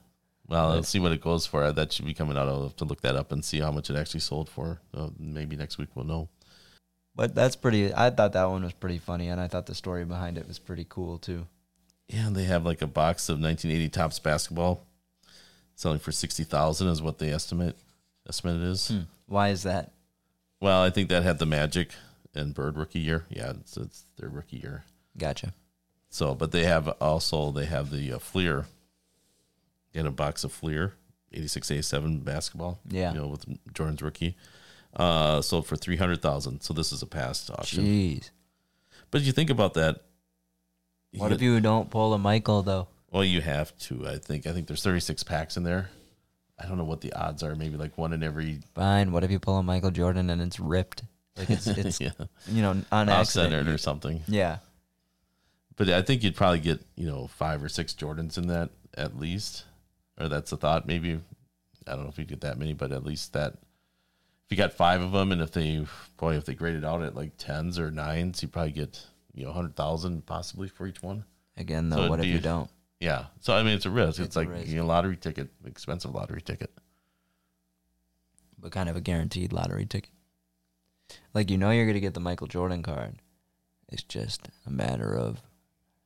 Well, 0.47 0.75
let's 0.75 0.89
see 0.91 1.01
what 1.01 1.13
it 1.13 1.21
goes 1.23 1.47
for. 1.47 1.73
That 1.73 1.93
should 1.93 2.05
be 2.05 2.13
coming 2.15 2.37
out. 2.37 2.49
I'll 2.49 2.65
have 2.65 2.77
to 2.77 2.85
look 2.85 3.01
that 3.01 3.17
up 3.17 3.33
and 3.33 3.43
see 3.45 3.61
how 3.61 3.71
much 3.73 3.89
it 3.91 3.97
actually 3.97 4.21
sold 4.21 4.49
for. 4.51 4.79
Uh, 4.95 5.09
maybe 5.19 5.57
next 5.57 5.79
week 5.79 5.89
we'll 5.95 6.05
know. 6.05 6.29
But 7.17 7.35
that's 7.35 7.57
pretty. 7.57 7.95
I 7.95 8.11
thought 8.11 8.33
that 8.33 8.45
one 8.51 8.65
was 8.65 8.73
pretty 8.73 8.99
funny, 8.99 9.29
and 9.29 9.41
I 9.41 9.47
thought 9.49 9.67
the 9.67 9.75
story 9.75 10.05
behind 10.05 10.37
it 10.37 10.49
was 10.49 10.59
pretty 10.59 10.87
cool 10.89 11.19
too. 11.19 11.47
Yeah, 12.09 12.27
and 12.27 12.37
they 12.37 12.45
have 12.45 12.65
like 12.65 12.83
a 12.83 12.87
box 12.87 13.29
of 13.29 13.41
1980 13.41 13.89
Topps 13.91 14.19
basketball 14.19 14.85
selling 15.77 15.99
for 15.99 16.13
sixty 16.13 16.45
thousand 16.45 16.89
is 16.89 17.01
what 17.03 17.19
they 17.19 17.31
estimate. 17.31 17.77
Estimate 18.29 18.57
it 18.57 18.69
is. 18.69 18.93
Why 19.27 19.49
is 19.51 19.63
that? 19.63 19.93
Well, 20.61 20.83
I 20.83 20.91
think 20.91 21.09
that 21.11 21.23
had 21.23 21.39
the 21.39 21.47
Magic 21.47 21.91
and 22.35 22.55
Bird 22.55 22.77
rookie 22.77 22.99
year. 23.01 23.25
Yeah, 23.29 23.51
it's, 23.51 23.77
it's 23.77 24.05
their 24.17 24.29
rookie 24.29 24.57
year. 24.59 24.85
Gotcha. 25.17 25.53
So, 26.11 26.35
but 26.35 26.53
they 26.53 26.65
have 26.65 26.89
also 27.01 27.51
they 27.51 27.67
have 27.67 27.91
the 27.91 28.13
uh, 28.15 28.19
Fleer. 28.19 28.67
Had 29.95 30.07
a 30.07 30.11
box 30.11 30.43
of 30.43 30.51
Fleer, 30.53 30.95
86 31.33 31.71
87 31.71 32.19
basketball. 32.21 32.81
Yeah. 32.89 33.13
You 33.13 33.21
know, 33.21 33.27
with 33.29 33.47
Jordan's 33.73 34.03
rookie. 34.03 34.37
Uh, 34.95 35.43
sold 35.43 35.67
for 35.67 35.75
300000 35.75 36.61
So 36.61 36.73
this 36.73 36.93
is 36.93 37.03
a 37.03 37.07
past 37.07 37.51
auction. 37.51 37.85
Jeez. 37.85 38.31
But 39.11 39.23
you 39.23 39.33
think 39.33 39.51
about 39.51 39.75
that. 39.75 40.03
What 41.17 41.33
if 41.33 41.43
you 41.43 41.61
don't 41.61 41.91
pull 41.91 42.15
a 42.15 42.19
Michael 42.19 42.63
though? 42.63 42.89
Well, 43.11 43.25
you 43.25 43.41
have 43.41 43.77
to. 43.79 44.07
I 44.09 44.19
think. 44.19 44.47
I 44.47 44.53
think 44.53 44.67
there's 44.67 44.83
36 44.83 45.23
packs 45.23 45.57
in 45.57 45.63
there. 45.63 45.89
I 46.59 46.67
don't 46.67 46.79
know 46.79 46.85
what 46.85 47.01
the 47.01 47.13
odds 47.13 47.43
are. 47.43 47.55
Maybe 47.55 47.77
like 47.77 47.97
one 47.97 48.13
in 48.13 48.23
every. 48.23 48.61
Fine. 48.75 49.13
What 49.13 49.23
if 49.23 49.31
you 49.31 49.39
pull 49.39 49.59
a 49.59 49.63
Michael 49.63 49.93
Jordan 49.93 50.31
and 50.31 50.43
it's 50.43 50.59
ripped? 50.59 51.05
Like 51.37 51.51
it's 51.51 51.67
it's 51.69 52.01
yeah, 52.01 52.11
you 52.49 52.63
know 52.63 52.83
on 52.91 53.09
off 53.09 53.27
centered 53.27 53.69
or 53.69 53.79
something. 53.79 54.23
Yeah. 54.27 54.59
But 55.77 55.89
I 55.89 56.03
think 56.03 56.23
you'd 56.23 56.37
probably 56.37 56.61
get 56.61 56.81
you 56.97 57.07
know 57.07 57.27
five 57.29 57.63
or 57.63 57.69
six 57.69 57.93
Jordans 57.93 58.39
in 58.39 58.49
that 58.49 58.71
at 58.97 59.17
least, 59.17 59.65
or 60.19 60.29
that's 60.29 60.51
the 60.51 60.57
thought. 60.57 60.87
Maybe 60.87 61.21
I 61.87 61.93
don't 61.93 62.05
know 62.05 62.11
if 62.11 62.19
you 62.19 62.25
get 62.25 62.41
that 62.43 62.59
many, 62.59 62.73
but 62.73 62.93
at 62.93 63.05
least 63.05 63.33
that. 63.33 63.55
If 64.47 64.51
you 64.51 64.57
got 64.57 64.73
five 64.75 65.01
of 65.01 65.13
them, 65.13 65.33
and 65.33 65.41
if 65.41 65.53
they 65.53 65.85
boy, 66.19 66.37
if 66.37 66.45
they 66.45 66.55
graded 66.55 66.85
out 66.85 67.03
at 67.03 67.15
like 67.15 67.33
tens 67.39 67.79
or 67.79 67.91
nines, 67.91 68.43
you 68.43 68.49
probably 68.49 68.73
get 68.73 69.07
you 69.35 69.45
know 69.45 69.53
hundred 69.53 69.75
thousand 69.77 70.27
possibly 70.27 70.69
for 70.69 70.87
each 70.87 71.03
one. 71.03 71.25
Again 71.57 71.89
though, 71.89 71.99
it'd 71.99 72.11
what 72.11 72.19
if 72.21 72.25
be- 72.25 72.31
you 72.31 72.41
don't? 72.41 72.71
Yeah, 73.01 73.27
so 73.41 73.55
I 73.55 73.63
mean 73.63 73.75
it's 73.75 73.87
a 73.87 73.91
risk. 73.91 74.19
It's, 74.19 74.29
It's 74.29 74.37
a 74.37 74.41
like 74.41 74.49
risk. 74.51 74.69
you 74.69 74.77
know, 74.77 74.87
lottery 74.87 75.17
ticket, 75.17 75.49
expensive 75.67 76.15
lottery 76.15 76.41
ticket. 76.41 76.71
But 78.59 78.73
kind 78.73 78.89
of 78.89 78.97
a 78.97 79.01
guaranteed 79.01 79.53
lottery 79.53 79.85
ticket. 79.87 80.11
Like 81.35 81.51
you 81.51 81.59
know 81.59 81.71
you're 81.71 81.87
gonna 81.87 82.01
get 82.01 82.15
the 82.15 82.21
Michael 82.21 82.47
Jordan 82.47 82.83
card. 82.83 83.17
It's 83.91 84.03
just 84.03 84.49
a 84.67 84.71
matter 84.71 85.15
of 85.17 85.43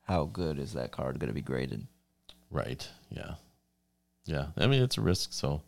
how 0.07 0.25
good 0.25 0.59
is 0.59 0.73
that 0.73 0.91
card 0.91 1.19
gonna 1.19 1.33
be 1.33 1.41
graded. 1.41 1.87
Right. 2.51 2.87
Yeah. 3.09 3.35
Yeah. 4.25 4.47
I 4.57 4.67
mean, 4.67 4.81
it's 4.81 4.97
a 4.97 5.01
risk. 5.01 5.31
So, 5.33 5.61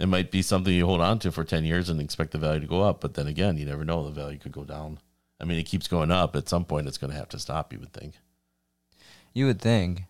it 0.00 0.06
might 0.06 0.30
be 0.30 0.40
something 0.40 0.72
you 0.72 0.86
hold 0.86 1.02
on 1.02 1.18
to 1.18 1.30
for 1.30 1.44
10 1.44 1.64
years 1.64 1.90
and 1.90 2.00
expect 2.00 2.32
the 2.32 2.38
value 2.38 2.60
to 2.60 2.66
go 2.66 2.80
up. 2.80 3.02
But 3.02 3.14
then 3.14 3.26
again, 3.26 3.58
you 3.58 3.66
never 3.66 3.84
know. 3.84 4.02
The 4.02 4.10
value 4.10 4.38
could 4.38 4.50
go 4.50 4.64
down. 4.64 4.98
I 5.38 5.44
mean, 5.44 5.58
it 5.58 5.66
keeps 5.66 5.88
going 5.88 6.10
up. 6.10 6.34
At 6.34 6.48
some 6.48 6.64
point, 6.64 6.88
it's 6.88 6.96
going 6.96 7.10
to 7.10 7.18
have 7.18 7.28
to 7.28 7.38
stop, 7.38 7.70
you 7.70 7.78
would 7.80 7.92
think. 7.92 8.14
You 9.34 9.46
would 9.46 9.60
think, 9.60 10.04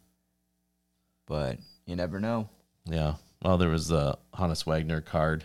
but 1.27 1.59
you 1.87 1.97
never 1.97 2.21
know. 2.21 2.49
Yeah. 2.85 3.15
Well, 3.43 3.59
there 3.59 3.69
was 3.69 3.89
the 3.89 4.17
Honus 4.35 4.65
Wagner 4.65 5.01
card 5.01 5.45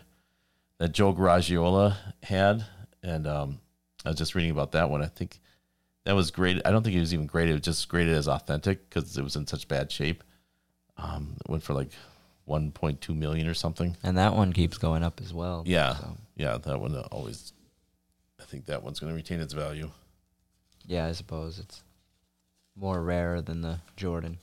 that 0.78 0.92
Joe 0.92 1.12
Garagiola 1.12 1.96
had. 2.22 2.66
And 3.02 3.26
um, 3.26 3.60
I 4.06 4.10
was 4.10 4.18
just 4.18 4.36
reading 4.36 4.52
about 4.52 4.74
that 4.74 4.92
one. 4.92 5.02
I 5.02 5.08
think 5.08 5.40
that 6.06 6.14
was 6.14 6.30
great. 6.30 6.62
I 6.64 6.72
don't 6.72 6.84
think 6.84 6.96
it 6.96 7.00
was 7.00 7.16
even 7.16 7.26
graded. 7.26 7.52
It 7.52 7.68
was 7.68 7.78
just 7.78 7.90
graded 7.90 8.14
as 8.14 8.28
authentic 8.28 8.88
because 8.90 9.18
it 9.18 9.24
was 9.24 9.36
in 9.36 9.48
such 9.48 9.68
bad 9.68 9.92
shape. 9.92 10.24
Um, 10.98 11.36
it 11.44 11.50
went 11.50 11.64
for 11.64 11.74
like 11.74 11.92
1.2 12.48 13.16
million 13.16 13.48
or 13.48 13.54
something. 13.54 13.98
And 14.04 14.18
that 14.18 14.36
one 14.36 14.54
keeps 14.54 14.78
going 14.78 15.04
up 15.04 15.20
as 15.24 15.34
well. 15.34 15.64
Yeah. 15.66 15.96
So, 15.96 16.18
Yeah, 16.36 16.58
that 16.58 16.80
one 16.80 16.96
uh, 16.96 17.08
always. 17.12 17.54
I 18.40 18.44
think 18.44 18.66
that 18.66 18.84
one's 18.84 19.00
going 19.00 19.12
to 19.12 19.16
retain 19.16 19.40
its 19.40 19.54
value. 19.54 19.92
yeah, 20.86 21.08
I 21.08 21.14
suppose 21.14 21.58
it's 21.60 21.82
more 22.76 23.02
rare 23.02 23.42
than 23.42 23.62
the 23.62 23.80
Jordan. 23.96 24.38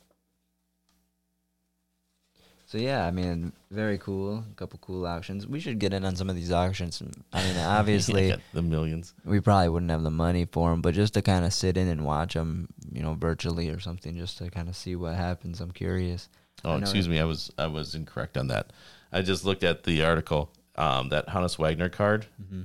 So 2.67 2.79
yeah, 2.79 3.07
I 3.07 3.11
mean, 3.11 3.53
very 3.71 3.99
cool. 3.99 4.39
A 4.51 4.55
couple 4.57 4.79
cool 4.81 5.07
auctions. 5.07 5.47
We 5.47 5.61
should 5.61 5.79
get 5.79 5.93
in 5.93 6.07
on 6.07 6.17
some 6.17 6.31
of 6.31 6.37
these 6.37 6.51
auctions. 6.51 7.03
I 7.31 7.45
mean, 7.45 7.57
obviously, 7.59 8.35
the 8.55 8.63
millions. 8.63 9.13
we 9.27 9.41
probably 9.41 9.69
wouldn't 9.69 9.91
have 9.91 10.03
the 10.03 10.11
money 10.11 10.47
for 10.51 10.71
them, 10.71 10.81
but 10.81 10.95
just 10.95 11.13
to 11.15 11.21
kind 11.21 11.45
of 11.45 11.53
sit 11.53 11.77
in 11.77 11.87
and 11.87 12.07
watch 12.07 12.33
them, 12.33 12.69
you 12.91 13.03
know, 13.03 13.13
virtually 13.13 13.69
or 13.69 13.79
something, 13.79 14.17
just 14.17 14.39
to 14.39 14.51
kind 14.51 14.71
of 14.71 14.75
see 14.77 14.97
what 14.97 15.17
happens. 15.17 15.61
I'm 15.61 15.71
curious. 15.71 16.31
Oh, 16.65 16.77
excuse 16.77 17.09
me. 17.09 17.19
I 17.19 17.25
was 17.25 17.51
I 17.59 17.67
was 17.67 17.95
incorrect 17.95 18.37
on 18.37 18.49
that. 18.49 18.73
I 19.13 19.23
just 19.23 19.45
looked 19.45 19.65
at 19.65 19.85
the 19.85 20.05
article. 20.05 20.51
Um, 20.75 21.11
that 21.11 21.29
Honus 21.29 21.59
Wagner 21.59 21.91
card, 21.91 22.27
Mm-hmm. 22.43 22.63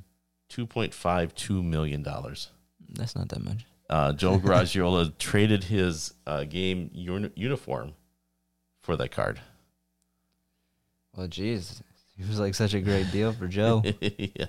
two 0.47 0.65
point 0.65 0.93
five 0.93 1.35
two 1.35 1.61
million 1.61 2.03
dollars. 2.03 2.49
That's 2.89 3.15
not 3.17 3.27
that 3.29 3.43
much. 3.43 3.65
Uh, 3.89 4.13
Joe 4.13 4.37
Garagiola 4.43 5.17
traded 5.17 5.65
his 5.65 6.13
uh, 6.25 6.45
game 6.45 6.89
uni- 6.93 7.31
uniform 7.35 7.93
for 8.79 8.95
that 8.95 9.11
card. 9.11 9.41
Well, 11.15 11.27
geez, 11.27 11.81
it 12.17 12.27
was 12.27 12.39
like 12.39 12.55
such 12.55 12.73
a 12.73 12.79
great 12.79 13.11
deal 13.11 13.33
for 13.33 13.47
Joe. 13.47 13.83
yeah. 14.01 14.45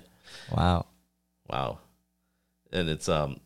Wow. 0.55 0.85
Wow. 1.49 1.79
And 2.71 2.87
it's 2.89 3.09
um 3.09 3.39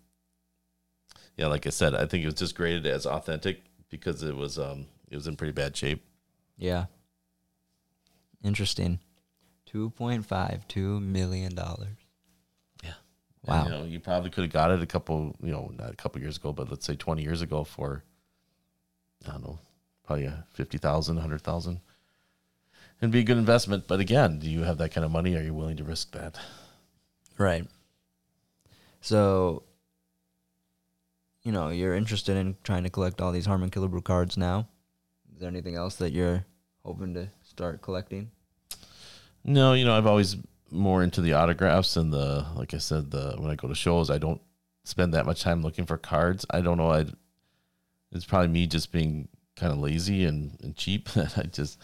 yeah, 1.38 1.48
like 1.48 1.66
I 1.66 1.72
said, 1.72 1.96
I 1.96 2.06
think 2.06 2.24
it 2.24 2.28
was 2.28 2.36
just 2.36 2.56
graded 2.56 2.86
as 2.86 3.06
authentic 3.08 3.62
because 3.89 4.22
it 4.22 4.36
was 4.36 4.60
um 4.60 4.86
it 5.13 5.15
was 5.15 5.28
in 5.28 5.36
pretty 5.36 5.54
bad 5.54 5.78
shape. 5.78 6.04
Yeah. 6.58 6.86
Interesting. 8.43 8.99
Two 9.65 9.91
point 9.91 10.26
five 10.26 10.67
two 10.67 10.99
million 10.99 11.56
dollars. 11.56 11.97
Yeah. 12.84 12.93
Wow. 13.45 13.63
And, 13.63 13.65
you 13.65 13.80
know, 13.80 13.86
you 13.86 13.99
probably 13.99 14.32
could 14.32 14.43
have 14.43 14.54
got 14.54 14.71
it 14.71 14.82
a 14.82 14.86
couple, 14.88 15.36
you 15.41 15.52
know, 15.52 15.71
not 15.78 15.91
a 15.91 15.95
couple 15.95 16.19
years 16.21 16.38
ago, 16.38 16.52
but 16.52 16.69
let's 16.69 16.86
say 16.86 16.95
20 16.95 17.21
years 17.21 17.41
ago 17.41 17.63
for 17.63 18.04
I 19.28 19.32
don't 19.32 19.43
know, 19.43 19.60
probably 20.04 20.26
a 20.26 20.45
50,000, 20.54 21.15
100,000. 21.15 21.80
It'd 22.99 23.12
be 23.12 23.19
a 23.19 23.23
good 23.23 23.38
investment, 23.38 23.88
but 23.88 23.99
again, 23.99 24.39
do 24.39 24.49
you 24.49 24.63
have 24.63 24.78
that 24.80 24.93
kind 24.93 25.06
of 25.06 25.12
money? 25.12 25.36
Are 25.36 25.41
you 25.41 25.54
willing 25.54 25.78
to 25.78 25.84
risk 25.84 26.12
that? 26.13 26.38
Right. 27.38 27.67
So, 29.02 29.63
you 31.43 31.52
know, 31.52 31.69
you're 31.69 31.95
interested 31.95 32.38
in 32.38 32.58
trying 32.63 32.84
to 32.84 32.89
collect 32.89 33.21
all 33.21 33.32
these 33.32 33.45
Harmon 33.45 33.69
Killebrew 33.69 34.04
cards 34.04 34.38
now. 34.38 34.67
Is 35.34 35.39
there 35.39 35.50
anything 35.50 35.76
else 35.76 35.96
that 35.96 36.13
you're 36.13 36.46
hoping 36.86 37.13
to 37.15 37.28
start 37.41 37.82
collecting? 37.82 38.32
No, 39.43 39.74
you 39.74 39.84
know, 39.86 39.98
I've 39.98 40.08
always 40.08 40.38
more 40.72 41.04
into 41.04 41.22
the 41.22 41.34
autographs 41.34 41.98
and 41.98 42.12
the 42.12 42.46
like 42.56 42.74
I 42.74 42.78
said, 42.78 43.12
the 43.12 43.36
when 43.38 43.52
I 43.52 43.56
go 43.56 43.67
to 43.67 43.76
shows, 43.76 44.10
I 44.10 44.17
don't 44.17 44.41
spend 44.86 45.13
that 45.13 45.26
much 45.26 45.41
time 45.41 45.62
looking 45.62 45.86
for 45.86 45.98
cards. 45.98 46.46
I 46.50 46.62
don't 46.62 46.78
know, 46.78 46.91
I 46.91 47.06
it's 48.12 48.26
probably 48.26 48.50
me 48.50 48.67
just 48.67 48.91
being 48.91 49.28
kind 49.56 49.72
of 49.72 49.80
lazy 49.80 50.26
and, 50.26 50.58
and 50.63 50.76
cheap 50.76 51.10
that 51.10 51.38
I 51.38 51.43
just 51.43 51.80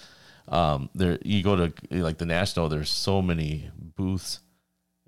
um 0.48 0.90
there 0.96 1.20
you 1.24 1.44
go 1.44 1.56
to 1.56 1.74
like 1.92 2.18
the 2.18 2.26
national, 2.26 2.70
there's 2.70 2.90
so 2.90 3.22
many 3.22 3.70
booths 3.96 4.40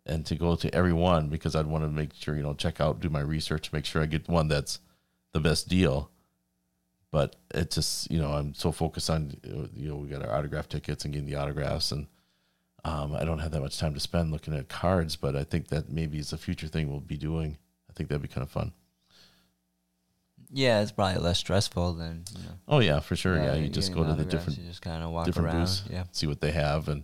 and 0.05 0.25
to 0.25 0.35
go 0.35 0.55
to 0.55 0.73
every 0.73 0.93
one 0.93 1.29
because 1.29 1.55
I'd 1.55 1.67
want 1.67 1.83
to 1.83 1.89
make 1.89 2.13
sure, 2.15 2.35
you 2.35 2.43
know, 2.43 2.53
check 2.53 2.81
out, 2.81 2.99
do 2.99 3.09
my 3.09 3.19
research, 3.19 3.71
make 3.71 3.85
sure 3.85 4.01
I 4.01 4.07
get 4.07 4.27
one 4.27 4.47
that's 4.47 4.79
the 5.31 5.39
best 5.39 5.67
deal. 5.67 6.09
But 7.11 7.35
it 7.53 7.71
just, 7.71 8.09
you 8.09 8.19
know, 8.21 8.31
I'm 8.31 8.53
so 8.53 8.71
focused 8.71 9.09
on, 9.09 9.35
you 9.75 9.89
know, 9.89 9.97
we 9.97 10.07
got 10.07 10.23
our 10.25 10.33
autograph 10.33 10.69
tickets 10.69 11.03
and 11.03 11.13
getting 11.13 11.27
the 11.27 11.35
autographs 11.35 11.91
and 11.91 12.07
um, 12.85 13.13
I 13.15 13.25
don't 13.25 13.39
have 13.39 13.51
that 13.51 13.61
much 13.61 13.77
time 13.77 13.93
to 13.93 13.99
spend 13.99 14.31
looking 14.31 14.55
at 14.55 14.69
cards, 14.69 15.15
but 15.15 15.35
I 15.35 15.43
think 15.43 15.67
that 15.67 15.91
maybe 15.91 16.17
is 16.17 16.33
a 16.33 16.37
future 16.37 16.67
thing 16.67 16.89
we'll 16.89 16.99
be 16.99 17.17
doing. 17.17 17.57
I 17.89 17.93
think 17.93 18.09
that'd 18.09 18.21
be 18.21 18.27
kind 18.27 18.41
of 18.43 18.49
fun. 18.49 18.71
Yeah, 20.53 20.81
it's 20.81 20.91
probably 20.91 21.21
less 21.21 21.37
stressful 21.37 21.93
than 21.93 22.23
you 22.37 22.43
know. 22.43 22.53
Oh 22.67 22.79
yeah, 22.79 22.99
for 22.99 23.15
sure. 23.15 23.35
Yeah, 23.37 23.53
you 23.53 23.59
getting 23.59 23.71
just 23.73 23.93
go 23.93 24.03
to 24.03 24.13
the 24.13 24.25
different 24.25 24.57
You 24.59 24.65
just 24.67 24.81
kind 24.81 25.03
of 25.03 25.11
walk 25.11 25.25
different 25.25 25.47
around. 25.49 25.59
booths, 25.61 25.83
Yeah. 25.89 26.03
see 26.11 26.27
what 26.27 26.41
they 26.41 26.51
have, 26.51 26.89
and 26.89 27.03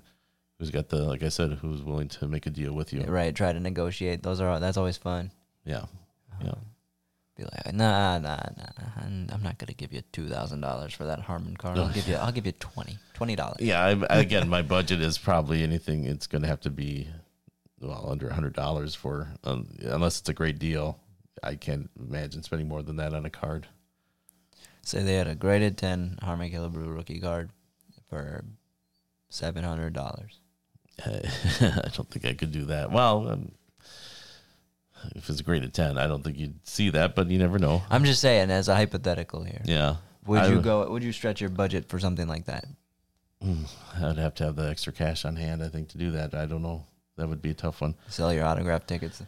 who's 0.59 0.69
got 0.71 0.89
the 0.89 0.97
like 1.03 1.23
I 1.23 1.29
said, 1.29 1.53
who's 1.61 1.81
willing 1.81 2.09
to 2.09 2.27
make 2.27 2.45
a 2.45 2.49
deal 2.49 2.73
with 2.73 2.91
you. 2.91 3.03
Right. 3.03 3.33
Try 3.33 3.53
to 3.53 3.59
negotiate. 3.59 4.23
Those 4.23 4.41
are 4.41 4.59
that's 4.59 4.77
always 4.77 4.97
fun. 4.97 5.31
Yeah, 5.63 5.85
Yeah. 6.43 6.55
Be 7.37 7.43
like, 7.43 7.73
nah, 7.73 8.17
nah, 8.17 8.37
nah. 8.57 8.87
I'm 8.99 9.29
I'm 9.31 9.43
not 9.43 9.59
gonna 9.59 9.73
give 9.73 9.93
you 9.93 10.01
two 10.11 10.27
thousand 10.27 10.61
dollars 10.61 10.93
for 10.93 11.05
that 11.05 11.19
Harmon 11.19 11.55
card. 11.55 11.77
I'll 11.77 11.89
give 11.89 12.07
you, 12.07 12.15
I'll 12.15 12.31
give 12.31 12.47
you 12.47 12.51
twenty, 12.53 12.97
twenty 13.13 13.35
dollars. 13.35 13.57
yeah. 13.59 13.95
I, 14.09 14.19
again, 14.19 14.49
my 14.49 14.63
budget 14.63 15.01
is 15.01 15.19
probably 15.19 15.61
anything. 15.61 16.05
It's 16.05 16.25
going 16.25 16.41
to 16.41 16.47
have 16.47 16.61
to 16.61 16.71
be 16.71 17.07
well 17.79 18.07
under 18.09 18.29
a 18.29 18.33
hundred 18.33 18.53
dollars 18.53 18.95
for 18.95 19.27
um, 19.43 19.67
unless 19.81 20.19
it's 20.19 20.29
a 20.29 20.33
great 20.33 20.57
deal. 20.57 20.99
I 21.43 21.53
can't 21.53 21.91
imagine 21.99 22.41
spending 22.41 22.67
more 22.67 22.81
than 22.81 22.95
that 22.95 23.13
on 23.13 23.23
a 23.23 23.29
card. 23.29 23.67
Say 24.81 25.03
they 25.03 25.13
had 25.13 25.27
a 25.27 25.35
graded 25.35 25.77
ten 25.77 26.17
Harmon 26.23 26.51
Killebrew 26.51 26.95
rookie 26.95 27.19
card 27.19 27.51
for 28.09 28.45
seven 29.29 29.63
hundred 29.63 29.93
dollars. 29.93 30.39
I 31.05 31.91
don't 31.93 32.09
think 32.09 32.25
I 32.25 32.33
could 32.33 32.51
do 32.51 32.65
that. 32.65 32.91
Well, 32.91 33.27
um, 33.29 33.51
if 35.15 35.29
it's 35.29 35.39
a 35.39 35.43
grade 35.43 35.63
of 35.63 35.73
ten, 35.73 35.97
I 35.97 36.07
don't 36.07 36.23
think 36.23 36.37
you'd 36.37 36.65
see 36.67 36.89
that, 36.91 37.15
but 37.15 37.29
you 37.29 37.37
never 37.39 37.59
know. 37.59 37.83
I'm 37.89 38.03
just 38.05 38.21
saying, 38.21 38.51
as 38.51 38.67
a 38.67 38.75
hypothetical 38.75 39.43
here, 39.43 39.61
Yeah. 39.65 39.97
would 40.25 40.39
I 40.39 40.47
you 40.47 40.55
would- 40.55 40.63
go? 40.63 40.89
Would 40.91 41.03
you 41.03 41.11
stretch 41.11 41.41
your 41.41 41.49
budget 41.49 41.89
for 41.89 41.99
something 41.99 42.27
like 42.27 42.45
that? 42.45 42.65
Mm, 43.43 43.67
I'd 44.01 44.17
have 44.17 44.33
to 44.35 44.45
have 44.45 44.55
the 44.55 44.67
extra 44.69 44.91
cash 44.91 45.23
on 45.25 45.35
hand, 45.35 45.61
I 45.63 45.69
think, 45.69 45.89
to 45.89 45.97
do 45.97 46.11
that. 46.11 46.33
I 46.33 46.45
don't 46.47 46.63
know. 46.63 46.85
That 47.17 47.29
would 47.29 47.41
be 47.41 47.51
a 47.51 47.55
tough 47.55 47.81
one. 47.81 47.95
Sell 48.09 48.33
your 48.33 48.45
autograph 48.45 48.85
tickets. 48.87 49.21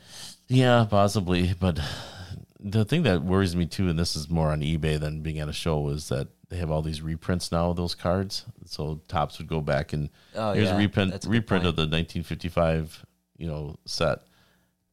Yeah, 0.47 0.85
possibly. 0.89 1.53
But 1.59 1.79
the 2.59 2.85
thing 2.85 3.03
that 3.03 3.23
worries 3.23 3.55
me 3.55 3.65
too, 3.65 3.87
and 3.89 3.97
this 3.97 4.15
is 4.15 4.29
more 4.29 4.51
on 4.51 4.61
eBay 4.61 4.99
than 4.99 5.21
being 5.21 5.39
at 5.39 5.47
a 5.49 5.53
show, 5.53 5.89
is 5.89 6.09
that 6.09 6.27
they 6.49 6.57
have 6.57 6.69
all 6.71 6.81
these 6.81 7.01
reprints 7.01 7.51
now 7.51 7.69
of 7.69 7.77
those 7.77 7.93
cards. 7.95 8.45
So 8.65 9.01
Topps 9.07 9.37
would 9.37 9.47
go 9.47 9.61
back 9.61 9.93
and 9.93 10.09
Oh 10.35 10.53
here's 10.53 10.69
yeah, 10.69 10.75
a 10.75 10.77
reprint 10.77 11.11
that's 11.11 11.25
a 11.25 11.29
good 11.29 11.33
reprint 11.35 11.65
of 11.65 11.75
the 11.75 11.83
1955, 11.87 13.05
you 13.37 13.47
know, 13.47 13.75
set. 13.85 14.19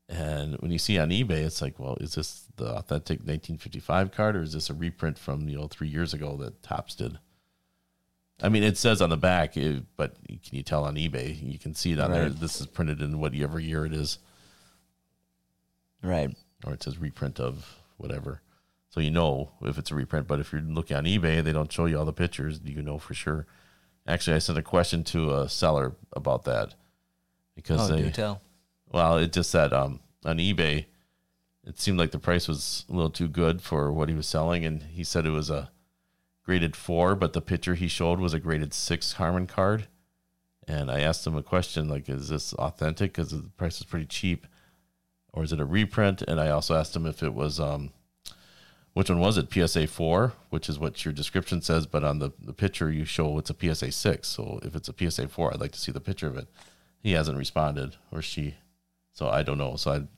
And 0.08 0.56
when 0.58 0.70
you 0.70 0.78
see 0.78 0.98
on 0.98 1.10
eBay, 1.10 1.44
it's 1.44 1.60
like, 1.60 1.78
well, 1.78 1.96
is 2.00 2.14
this 2.14 2.44
the 2.56 2.66
authentic 2.66 3.18
1955 3.20 4.12
card, 4.12 4.36
or 4.36 4.42
is 4.42 4.52
this 4.52 4.70
a 4.70 4.74
reprint 4.74 5.18
from 5.18 5.48
you 5.48 5.58
know 5.58 5.66
three 5.66 5.88
years 5.88 6.14
ago 6.14 6.36
that 6.36 6.62
Topps 6.62 6.94
did? 6.94 7.18
I 8.42 8.48
mean, 8.48 8.62
it 8.62 8.76
says 8.76 9.00
on 9.00 9.10
the 9.10 9.16
back, 9.16 9.56
eh, 9.56 9.80
but 9.96 10.16
can 10.28 10.56
you 10.56 10.62
tell 10.62 10.84
on 10.84 10.94
eBay? 10.94 11.42
You 11.42 11.58
can 11.58 11.74
see 11.74 11.92
it 11.92 12.00
on 12.00 12.12
there. 12.12 12.28
This 12.28 12.60
is 12.60 12.66
printed 12.66 13.00
in 13.00 13.18
whatever 13.18 13.58
year 13.58 13.86
it 13.86 13.94
is, 13.94 14.18
right. 16.02 16.36
or 16.64 16.74
it 16.74 16.82
says 16.82 16.98
reprint 16.98 17.40
of 17.40 17.76
whatever. 17.96 18.42
So 18.90 19.00
you 19.00 19.10
know 19.10 19.50
if 19.62 19.76
it's 19.76 19.90
a 19.90 19.94
reprint. 19.94 20.28
But 20.28 20.38
if 20.40 20.52
you're 20.52 20.62
looking 20.62 20.96
on 20.96 21.04
eBay, 21.04 21.42
they 21.42 21.52
don't 21.52 21.72
show 21.72 21.86
you 21.86 21.98
all 21.98 22.04
the 22.04 22.12
pictures. 22.12 22.60
You 22.64 22.82
know 22.82 22.98
for 22.98 23.14
sure. 23.14 23.46
Actually, 24.06 24.36
I 24.36 24.38
sent 24.38 24.58
a 24.58 24.62
question 24.62 25.02
to 25.04 25.34
a 25.34 25.48
seller 25.48 25.96
about 26.12 26.44
that 26.44 26.74
because 27.56 27.90
Oh, 27.90 27.96
they 27.96 28.02
do 28.02 28.10
tell. 28.10 28.40
Well, 28.92 29.18
it 29.18 29.32
just 29.32 29.50
said 29.50 29.72
um, 29.72 30.00
on 30.24 30.38
eBay, 30.38 30.86
it 31.64 31.80
seemed 31.80 31.98
like 31.98 32.12
the 32.12 32.18
price 32.18 32.46
was 32.46 32.84
a 32.88 32.92
little 32.92 33.10
too 33.10 33.28
good 33.28 33.60
for 33.60 33.92
what 33.92 34.08
he 34.08 34.14
was 34.14 34.26
selling, 34.26 34.64
and 34.64 34.84
he 34.84 35.02
said 35.02 35.26
it 35.26 35.30
was 35.30 35.50
a 35.50 35.70
graded 36.44 36.76
four, 36.76 37.16
but 37.16 37.32
the 37.32 37.40
picture 37.40 37.74
he 37.74 37.88
showed 37.88 38.20
was 38.20 38.32
a 38.32 38.40
graded 38.40 38.72
six 38.72 39.14
Harmon 39.14 39.46
card. 39.46 39.88
And 40.68 40.90
I 40.90 41.00
asked 41.00 41.26
him 41.26 41.36
a 41.36 41.42
question 41.42 41.88
like, 41.88 42.08
"Is 42.08 42.28
this 42.28 42.52
authentic? 42.54 43.12
Because 43.12 43.30
the 43.30 43.50
price 43.56 43.78
is 43.78 43.84
pretty 43.84 44.06
cheap, 44.06 44.46
or 45.32 45.42
is 45.42 45.52
it 45.52 45.60
a 45.60 45.64
reprint?" 45.64 46.22
And 46.22 46.40
I 46.40 46.50
also 46.50 46.76
asked 46.76 46.94
him 46.94 47.06
if 47.06 47.22
it 47.22 47.34
was 47.34 47.60
um, 47.60 47.92
which 48.94 49.10
one 49.10 49.20
was 49.20 49.36
it? 49.36 49.52
PSA 49.52 49.88
four, 49.88 50.32
which 50.50 50.68
is 50.68 50.78
what 50.78 51.04
your 51.04 51.12
description 51.12 51.62
says, 51.62 51.86
but 51.86 52.02
on 52.02 52.18
the 52.18 52.30
the 52.40 52.52
picture 52.52 52.90
you 52.90 53.04
show 53.04 53.38
it's 53.38 53.50
a 53.50 53.56
PSA 53.74 53.92
six. 53.92 54.28
So 54.28 54.60
if 54.62 54.74
it's 54.74 54.88
a 54.88 54.94
PSA 54.96 55.28
four, 55.28 55.52
I'd 55.52 55.60
like 55.60 55.72
to 55.72 55.80
see 55.80 55.92
the 55.92 56.00
picture 56.00 56.28
of 56.28 56.36
it. 56.36 56.48
He 57.00 57.12
hasn't 57.12 57.38
responded, 57.38 57.96
or 58.10 58.22
she. 58.22 58.56
So 59.16 59.28
I 59.30 59.42
don't 59.42 59.56
know. 59.56 59.76
So 59.76 59.92
I'm 59.92 60.08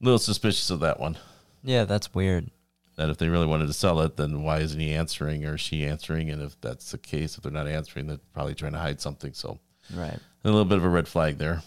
a 0.00 0.04
little 0.04 0.18
suspicious 0.18 0.70
of 0.70 0.80
that 0.80 0.98
one. 0.98 1.18
Yeah, 1.62 1.84
that's 1.84 2.14
weird. 2.14 2.50
That 2.96 3.10
if 3.10 3.18
they 3.18 3.28
really 3.28 3.46
wanted 3.46 3.66
to 3.66 3.74
sell 3.74 4.00
it, 4.00 4.16
then 4.16 4.42
why 4.42 4.60
isn't 4.60 4.80
he 4.80 4.94
answering 4.94 5.44
or 5.44 5.58
she 5.58 5.84
answering? 5.84 6.30
And 6.30 6.40
if 6.40 6.58
that's 6.62 6.92
the 6.92 6.96
case, 6.98 7.36
if 7.36 7.42
they're 7.42 7.52
not 7.52 7.68
answering, 7.68 8.06
they're 8.06 8.16
probably 8.32 8.54
trying 8.54 8.72
to 8.72 8.78
hide 8.78 9.02
something. 9.02 9.34
So 9.34 9.58
Right. 9.94 10.18
a 10.44 10.48
little 10.48 10.64
bit 10.64 10.78
of 10.78 10.84
a 10.84 10.88
red 10.88 11.08
flag 11.08 11.36
there. 11.36 11.62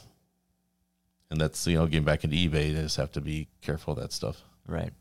And 1.29 1.39
that's 1.39 1.67
you 1.67 1.75
know 1.77 1.85
getting 1.85 2.03
back 2.03 2.23
into 2.23 2.35
eBay, 2.35 2.69
you 2.69 2.75
just 2.75 2.97
have 2.97 3.11
to 3.11 3.21
be 3.21 3.47
careful 3.61 3.93
of 3.93 3.99
that 3.99 4.11
stuff. 4.11 4.41
Right. 4.65 4.91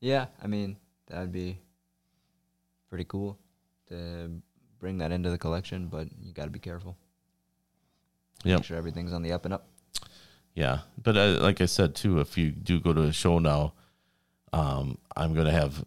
Yeah, 0.00 0.26
I 0.42 0.46
mean 0.46 0.78
that'd 1.08 1.32
be 1.32 1.58
pretty 2.88 3.04
cool 3.04 3.38
to 3.88 4.40
bring 4.78 4.96
that 4.98 5.12
into 5.12 5.28
the 5.28 5.36
collection, 5.38 5.88
but 5.88 6.08
you 6.18 6.32
got 6.32 6.44
to 6.44 6.50
be 6.50 6.58
careful. 6.58 6.96
Yeah. 8.42 8.56
Make 8.56 8.64
sure 8.64 8.78
everything's 8.78 9.12
on 9.12 9.20
the 9.20 9.32
up 9.32 9.44
and 9.44 9.52
up. 9.52 9.66
Yeah, 10.54 10.80
but 11.02 11.16
uh, 11.16 11.38
like 11.40 11.60
I 11.60 11.66
said 11.66 11.94
too, 11.94 12.20
if 12.20 12.36
you 12.36 12.50
do 12.50 12.80
go 12.80 12.92
to 12.92 13.02
a 13.02 13.12
show 13.12 13.38
now, 13.38 13.74
um, 14.52 14.98
I'm 15.16 15.34
going 15.34 15.46
to 15.46 15.52
have 15.52 15.84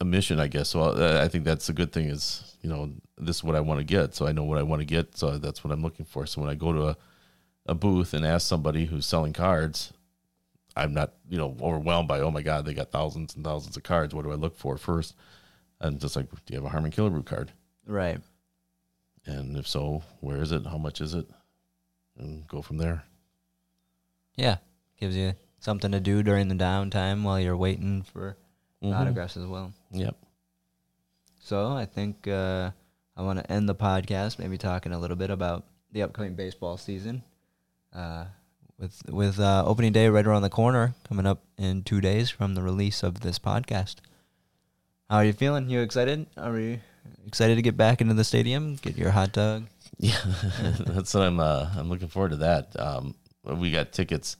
a 0.00 0.04
mission, 0.04 0.38
I 0.38 0.48
guess. 0.48 0.70
So 0.70 0.82
uh, 0.82 1.20
I 1.24 1.28
think 1.28 1.44
that's 1.44 1.68
a 1.68 1.72
good 1.72 1.92
thing. 1.92 2.08
Is 2.08 2.56
you 2.60 2.68
know 2.68 2.92
this 3.16 3.36
is 3.36 3.44
what 3.44 3.56
I 3.56 3.60
want 3.60 3.80
to 3.80 3.84
get, 3.84 4.14
so 4.14 4.26
I 4.26 4.32
know 4.32 4.44
what 4.44 4.58
I 4.58 4.62
want 4.62 4.80
to 4.80 4.86
get, 4.86 5.16
so 5.16 5.38
that's 5.38 5.64
what 5.64 5.72
I'm 5.72 5.82
looking 5.82 6.04
for. 6.04 6.26
So 6.26 6.40
when 6.40 6.50
I 6.50 6.54
go 6.54 6.72
to 6.72 6.88
a, 6.88 6.96
a 7.66 7.74
booth 7.74 8.12
and 8.12 8.26
ask 8.26 8.46
somebody 8.46 8.84
who's 8.86 9.06
selling 9.06 9.32
cards, 9.32 9.92
I'm 10.76 10.92
not 10.92 11.12
you 11.28 11.38
know 11.38 11.56
overwhelmed 11.60 12.08
by 12.08 12.20
oh 12.20 12.30
my 12.30 12.42
god 12.42 12.64
they 12.64 12.74
got 12.74 12.90
thousands 12.90 13.34
and 13.34 13.44
thousands 13.44 13.76
of 13.76 13.82
cards. 13.82 14.14
What 14.14 14.24
do 14.24 14.32
I 14.32 14.36
look 14.36 14.56
for 14.56 14.76
first? 14.76 15.14
And 15.80 16.00
just 16.00 16.14
like, 16.14 16.30
do 16.30 16.36
you 16.54 16.56
have 16.56 16.64
a 16.64 16.68
Harmon 16.68 16.92
Killebrew 16.92 17.24
card? 17.24 17.50
Right. 17.86 18.20
And 19.26 19.56
if 19.56 19.66
so, 19.66 20.02
where 20.20 20.40
is 20.40 20.52
it? 20.52 20.64
How 20.64 20.78
much 20.78 21.00
is 21.00 21.14
it? 21.14 21.26
And 22.16 22.46
go 22.46 22.62
from 22.62 22.78
there. 22.78 23.04
Yeah, 24.36 24.56
gives 24.98 25.16
you 25.16 25.34
something 25.60 25.92
to 25.92 26.00
do 26.00 26.22
during 26.22 26.48
the 26.48 26.54
downtime 26.54 27.22
while 27.22 27.38
you're 27.40 27.56
waiting 27.56 28.02
for 28.02 28.36
Mhm. 28.82 28.94
autographs 28.98 29.36
as 29.36 29.46
well. 29.46 29.72
Yep. 29.92 30.16
So 31.38 31.72
I 31.72 31.84
think 31.86 32.26
uh, 32.28 32.70
I 33.16 33.22
want 33.22 33.38
to 33.38 33.50
end 33.52 33.68
the 33.68 33.74
podcast 33.74 34.38
maybe 34.38 34.58
talking 34.58 34.92
a 34.92 34.98
little 34.98 35.16
bit 35.16 35.30
about 35.30 35.64
the 35.92 36.02
upcoming 36.02 36.34
baseball 36.34 36.76
season. 36.76 37.22
Uh, 37.94 38.24
with 38.78 39.02
with 39.08 39.38
uh, 39.38 39.62
opening 39.66 39.92
day 39.92 40.08
right 40.08 40.26
around 40.26 40.42
the 40.42 40.50
corner, 40.50 40.94
coming 41.04 41.26
up 41.26 41.42
in 41.58 41.82
two 41.82 42.00
days 42.00 42.30
from 42.30 42.54
the 42.54 42.62
release 42.62 43.02
of 43.02 43.20
this 43.20 43.38
podcast. 43.38 43.96
How 45.10 45.18
are 45.18 45.24
you 45.24 45.32
feeling? 45.34 45.68
You 45.68 45.80
excited? 45.82 46.26
Are 46.36 46.58
you 46.58 46.80
excited 47.26 47.56
to 47.56 47.62
get 47.62 47.76
back 47.76 48.00
into 48.00 48.14
the 48.14 48.24
stadium? 48.24 48.76
Get 48.76 48.96
your 48.96 49.10
hot 49.10 49.32
dog? 49.32 49.66
Yeah, 49.98 50.16
that's 50.80 51.12
what 51.14 51.22
I'm. 51.24 51.38
Uh, 51.38 51.68
I'm 51.76 51.88
looking 51.90 52.08
forward 52.08 52.30
to 52.30 52.36
that. 52.38 52.74
Um, 52.80 53.14
we 53.44 53.70
got 53.70 53.92
tickets 53.92 54.36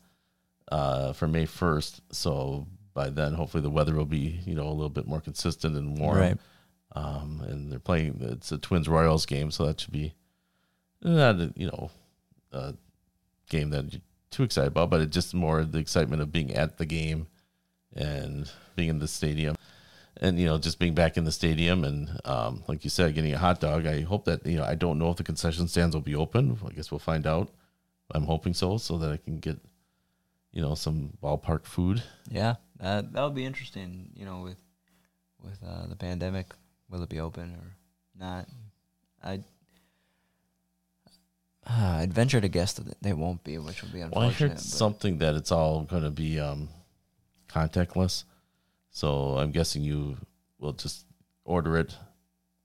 uh, 0.70 1.12
for 1.12 1.26
May 1.26 1.46
first, 1.46 2.00
so 2.12 2.66
by 2.94 3.08
then, 3.08 3.34
hopefully, 3.34 3.62
the 3.62 3.70
weather 3.70 3.94
will 3.94 4.04
be 4.04 4.40
you 4.46 4.54
know 4.54 4.66
a 4.66 4.72
little 4.72 4.88
bit 4.88 5.06
more 5.06 5.20
consistent 5.20 5.76
and 5.76 5.98
warm. 5.98 6.18
Right. 6.18 6.38
Um, 6.94 7.42
and 7.48 7.72
they're 7.72 7.78
playing. 7.78 8.18
It's 8.20 8.52
a 8.52 8.58
Twins 8.58 8.88
Royals 8.88 9.26
game, 9.26 9.50
so 9.50 9.66
that 9.66 9.80
should 9.80 9.92
be 9.92 10.14
not 11.02 11.36
a, 11.36 11.52
you 11.56 11.66
know 11.66 11.90
a 12.52 12.74
game 13.48 13.70
that 13.70 13.92
you're 13.92 14.02
too 14.30 14.42
excited 14.42 14.68
about, 14.68 14.90
but 14.90 15.00
it's 15.00 15.14
just 15.14 15.34
more 15.34 15.64
the 15.64 15.78
excitement 15.78 16.22
of 16.22 16.32
being 16.32 16.54
at 16.54 16.78
the 16.78 16.86
game 16.86 17.26
and 17.94 18.50
being 18.76 18.88
in 18.88 18.98
the 18.98 19.08
stadium 19.08 19.56
and 20.20 20.38
you 20.38 20.46
know 20.46 20.58
just 20.58 20.78
being 20.78 20.94
back 20.94 21.16
in 21.16 21.24
the 21.24 21.32
stadium 21.32 21.84
and 21.84 22.20
um, 22.24 22.62
like 22.68 22.84
you 22.84 22.90
said 22.90 23.14
getting 23.14 23.32
a 23.34 23.38
hot 23.38 23.60
dog 23.60 23.86
i 23.86 24.00
hope 24.00 24.24
that 24.24 24.44
you 24.46 24.56
know 24.56 24.64
i 24.64 24.74
don't 24.74 24.98
know 24.98 25.10
if 25.10 25.16
the 25.16 25.24
concession 25.24 25.68
stands 25.68 25.94
will 25.94 26.02
be 26.02 26.14
open 26.14 26.58
i 26.66 26.72
guess 26.72 26.90
we'll 26.90 26.98
find 26.98 27.26
out 27.26 27.50
i'm 28.12 28.24
hoping 28.24 28.54
so 28.54 28.76
so 28.78 28.98
that 28.98 29.10
i 29.10 29.16
can 29.16 29.38
get 29.38 29.58
you 30.52 30.60
know 30.62 30.74
some 30.74 31.10
ballpark 31.22 31.64
food 31.64 32.02
Yeah, 32.30 32.56
that 32.78 33.12
that 33.12 33.22
would 33.22 33.34
be 33.34 33.44
interesting. 33.46 34.10
You 34.14 34.26
know, 34.26 34.40
with 34.42 34.60
with 35.42 35.58
uh, 35.66 35.86
the 35.88 35.96
pandemic, 35.96 36.52
will 36.90 37.02
it 37.02 37.08
be 37.08 37.20
open 37.20 37.54
or 37.54 37.76
not? 38.18 38.46
I 39.22 39.40
uh, 41.66 41.98
I'd 42.00 42.12
venture 42.12 42.40
to 42.40 42.48
guess 42.48 42.72
that 42.74 43.00
they 43.00 43.12
won't 43.12 43.44
be, 43.44 43.56
which 43.58 43.82
would 43.82 43.92
be 43.92 44.00
well 44.00 44.08
unfortunate. 44.08 44.46
i 44.46 44.48
heard 44.54 44.60
something 44.60 45.18
that 45.18 45.34
it's 45.36 45.52
all 45.52 45.82
going 45.82 46.02
to 46.02 46.10
be 46.10 46.40
um, 46.40 46.68
contactless 47.48 48.24
so 48.90 49.38
i'm 49.38 49.50
guessing 49.52 49.82
you 49.82 50.16
will 50.58 50.72
just 50.72 51.06
order 51.44 51.76
it 51.78 51.94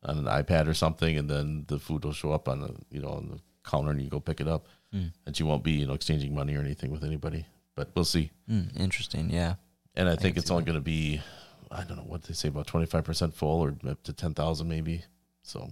on 0.03 0.17
an 0.17 0.25
ipad 0.25 0.67
or 0.67 0.73
something 0.73 1.17
and 1.17 1.29
then 1.29 1.65
the 1.67 1.77
food 1.79 2.03
will 2.03 2.13
show 2.13 2.31
up 2.31 2.47
on 2.49 2.61
the 2.61 2.73
you 2.89 3.01
know 3.01 3.09
on 3.09 3.29
the 3.29 3.39
counter 3.69 3.91
and 3.91 4.01
you 4.01 4.09
go 4.09 4.19
pick 4.19 4.39
it 4.41 4.47
up 4.47 4.67
Hmm. 4.93 5.07
and 5.25 5.37
you 5.37 5.45
won't 5.45 5.63
be 5.63 5.71
you 5.73 5.85
know 5.87 5.93
exchanging 5.93 6.33
money 6.33 6.55
or 6.55 6.61
anything 6.61 6.91
with 6.91 7.03
anybody 7.03 7.45
but 7.75 7.89
we'll 7.93 8.05
see 8.05 8.31
Hmm, 8.47 8.63
interesting. 8.77 9.29
Yeah. 9.29 9.55
and 9.95 10.07
i, 10.07 10.13
can 10.13 10.21
think 10.23 10.37
it's 10.37 10.49
only 10.49 10.63
going 10.63 10.77
to 10.77 10.81
be 10.81 11.21
i 11.69 11.83
don't 11.83 11.97
know 11.97 12.03
what 12.03 12.23
they 12.23 12.33
say 12.33 12.47
about 12.47 12.67
25% 12.67 13.33
full 13.33 13.61
or 13.61 13.75
up 13.89 14.01
to 14.03 14.13
10000 14.13 14.67
maybe 14.67 15.03
so 15.43 15.69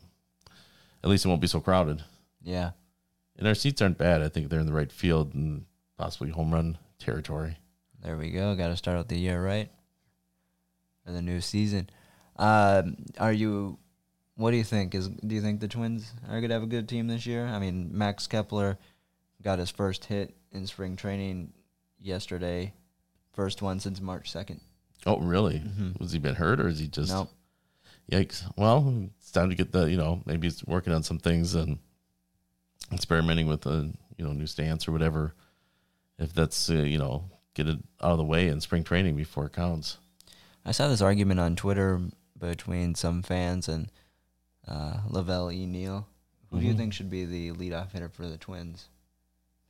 at 1.04 1.10
least 1.10 1.24
it 1.26 1.30
won't 1.30 1.40
be 1.42 1.48
so 1.48 1.62
crowded 1.62 2.04
Yeah. 2.44 2.72
and 3.38 3.48
our 3.48 3.56
seats 3.56 3.82
aren't 3.82 3.98
bad 3.98 4.22
i 4.22 4.28
think 4.30 4.50
they're 4.50 4.60
in 4.60 4.66
the 4.68 4.74
right 4.74 4.92
field 4.92 5.34
and 5.34 5.66
possibly 5.98 6.30
home 6.32 6.52
run 6.54 6.78
territory 7.00 7.58
There 8.04 8.18
we 8.18 8.32
go. 8.32 8.54
Got 8.56 8.68
to 8.68 8.78
start 8.78 8.98
out 8.98 9.08
the 9.08 9.18
year 9.18 9.42
right 9.42 9.72
for 11.06 11.12
the 11.12 11.22
new 11.22 11.40
season. 11.42 11.90
Um, 12.38 12.98
are 13.20 13.32
you? 13.34 13.78
What 14.36 14.52
do 14.52 14.58
you 14.58 14.64
think? 14.64 14.94
Is 14.94 15.08
do 15.08 15.34
you 15.34 15.42
think 15.42 15.60
the 15.60 15.68
Twins 15.68 16.12
are 16.30 16.42
gonna 16.42 16.54
have 16.54 16.64
a 16.64 16.68
good 16.68 16.88
team 16.90 17.08
this 17.08 17.26
year? 17.26 17.46
I 17.48 17.58
mean, 17.60 17.90
Max 17.98 18.28
Kepler 18.28 18.78
got 19.46 19.60
his 19.60 19.70
first 19.70 20.06
hit 20.06 20.36
in 20.52 20.66
spring 20.68 20.96
training 20.96 21.54
yesterday, 22.02 22.74
first 23.32 23.62
one 23.62 23.80
since 23.80 24.02
March 24.02 24.30
second. 24.32 24.60
oh 25.06 25.18
really 25.20 25.60
Mhm. 25.60 26.00
was 26.00 26.12
he 26.14 26.18
been 26.20 26.34
hurt 26.36 26.60
or 26.60 26.68
is 26.68 26.80
he 26.80 26.88
just 26.88 27.12
Nope. 27.12 27.30
Yikes. 28.12 28.44
Well, 28.58 29.10
it's 29.20 29.32
time 29.32 29.50
to 29.50 29.56
get 29.56 29.72
the, 29.72 29.86
you 29.90 29.98
know, 29.98 30.22
maybe 30.26 30.48
he's 30.48 30.64
working 30.66 30.94
on 30.94 31.04
some 31.04 31.20
things 31.20 31.54
and 31.56 31.78
experimenting 32.92 33.48
with 33.48 33.66
a, 33.66 33.92
you 34.18 34.26
know, 34.26 34.32
new 34.34 34.48
stance 34.48 34.88
or 34.88 34.92
whatever. 34.92 35.34
If 36.18 36.34
that's, 36.34 36.70
uh, 36.70 36.74
you 36.76 36.98
know, 36.98 37.30
get 37.54 37.68
it 37.68 37.78
out 38.02 38.12
of 38.12 38.18
the 38.18 38.24
way 38.24 38.48
in 38.48 38.62
spring 38.62 38.84
training 38.84 39.16
before 39.16 39.46
it 39.46 39.54
counts. 39.54 39.98
I 40.64 40.72
saw 40.72 40.88
this 40.88 41.02
argument 41.02 41.40
on 41.40 41.56
Twitter 41.56 42.02
between 42.38 42.96
some 42.96 43.22
fans 43.24 43.68
and 43.70 43.92
uh, 44.68 45.02
LaVelle 45.10 45.52
E. 45.52 45.66
Neal. 45.66 46.08
Who 46.52 46.60
do 46.60 46.66
you 46.66 46.74
Mhm. 46.74 46.78
think 46.78 46.94
should 46.94 47.10
be 47.10 47.26
the 47.26 47.52
leadoff 47.52 47.92
hitter 47.92 48.10
for 48.10 48.28
the 48.28 48.38
Twins? 48.38 48.88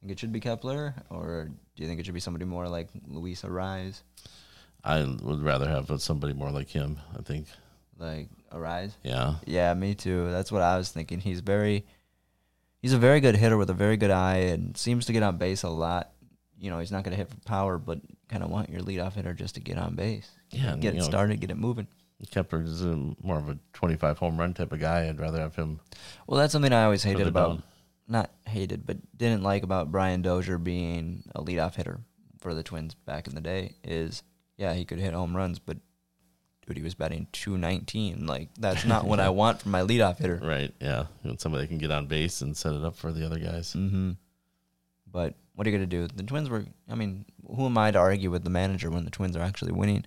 Think 0.05 0.17
it 0.17 0.19
should 0.19 0.31
be 0.31 0.39
Kepler, 0.39 0.93
or 1.09 1.49
do 1.75 1.81
you 1.81 1.87
think 1.87 1.99
it 1.99 2.05
should 2.05 2.13
be 2.13 2.19
somebody 2.19 2.45
more 2.45 2.69
like 2.69 2.89
Luis 3.07 3.41
Arraez? 3.41 4.03
I 4.83 4.99
would 5.01 5.41
rather 5.41 5.67
have 5.67 5.89
somebody 5.99 6.31
more 6.33 6.51
like 6.51 6.69
him, 6.69 6.99
I 7.17 7.23
think. 7.23 7.47
Like 7.97 8.29
Arraez? 8.53 8.91
Yeah. 9.01 9.37
Yeah, 9.47 9.73
me 9.73 9.95
too. 9.95 10.29
That's 10.29 10.51
what 10.51 10.61
I 10.61 10.77
was 10.77 10.89
thinking. 10.91 11.19
He's 11.21 11.39
very, 11.39 11.87
he's 12.83 12.93
a 12.93 12.99
very 12.99 13.19
good 13.19 13.35
hitter 13.35 13.57
with 13.57 13.71
a 13.71 13.73
very 13.73 13.97
good 13.97 14.11
eye 14.11 14.51
and 14.53 14.77
seems 14.77 15.07
to 15.07 15.11
get 15.11 15.23
on 15.23 15.37
base 15.37 15.63
a 15.63 15.69
lot. 15.69 16.11
You 16.59 16.69
know, 16.69 16.77
he's 16.77 16.91
not 16.91 17.03
going 17.03 17.13
to 17.13 17.17
hit 17.17 17.31
for 17.31 17.39
power, 17.39 17.79
but 17.79 17.99
kind 18.29 18.43
of 18.43 18.51
want 18.51 18.69
your 18.69 18.81
leadoff 18.81 19.13
hitter 19.13 19.33
just 19.33 19.55
to 19.55 19.59
get 19.59 19.79
on 19.79 19.95
base. 19.95 20.29
Yeah. 20.51 20.75
get 20.75 20.93
it 20.93 20.97
know, 20.97 21.03
started, 21.03 21.39
get 21.39 21.49
it 21.49 21.57
moving. 21.57 21.87
Kepler 22.29 22.61
is 22.61 22.83
a, 22.83 22.95
more 23.23 23.39
of 23.39 23.49
a 23.49 23.57
25 23.73 24.19
home 24.19 24.37
run 24.39 24.53
type 24.53 24.71
of 24.71 24.79
guy. 24.79 25.09
I'd 25.09 25.19
rather 25.19 25.39
have 25.39 25.55
him 25.55 25.79
Well, 26.27 26.39
that's 26.39 26.51
something 26.51 26.71
I 26.71 26.83
always 26.83 27.01
hated 27.01 27.25
about 27.25 27.47
down. 27.47 27.63
Not 28.07 28.31
hated, 28.45 28.85
but 28.85 28.97
didn't 29.17 29.43
like 29.43 29.63
about 29.63 29.91
Brian 29.91 30.21
Dozier 30.21 30.57
being 30.57 31.23
a 31.33 31.41
leadoff 31.41 31.75
hitter 31.75 32.01
for 32.39 32.53
the 32.53 32.63
Twins 32.63 32.93
back 32.93 33.27
in 33.27 33.33
the 33.35 33.41
day 33.41 33.73
is 33.83 34.21
yeah, 34.57 34.73
he 34.73 34.85
could 34.85 34.99
hit 34.99 35.13
home 35.13 35.35
runs, 35.35 35.59
but 35.59 35.77
dude, 36.67 36.77
he 36.77 36.83
was 36.83 36.93
batting 36.95 37.27
219. 37.31 38.25
Like 38.27 38.49
that's 38.59 38.85
not 38.85 39.05
what 39.05 39.19
I 39.19 39.29
want 39.41 39.61
from 39.61 39.71
my 39.71 39.81
leadoff 39.81 40.17
hitter. 40.19 40.39
Right. 40.43 40.73
Yeah. 40.79 41.05
Somebody 41.37 41.63
that 41.63 41.67
can 41.69 41.77
get 41.79 41.91
on 41.91 42.05
base 42.07 42.41
and 42.41 42.55
set 42.55 42.73
it 42.75 42.83
up 42.83 42.95
for 42.95 43.11
the 43.11 43.25
other 43.25 43.39
guys. 43.39 43.73
Mm-hmm. 43.73 44.11
But 45.11 45.33
what 45.55 45.65
are 45.65 45.69
you 45.69 45.75
gonna 45.77 45.87
do? 45.87 46.07
The 46.07 46.23
Twins 46.23 46.49
were. 46.49 46.65
I 46.89 46.95
mean, 46.95 47.25
who 47.55 47.65
am 47.65 47.77
I 47.77 47.91
to 47.91 47.99
argue 47.99 48.29
with 48.29 48.43
the 48.43 48.49
manager 48.49 48.89
when 48.89 49.05
the 49.05 49.11
Twins 49.11 49.35
are 49.35 49.41
actually 49.41 49.71
winning? 49.71 50.05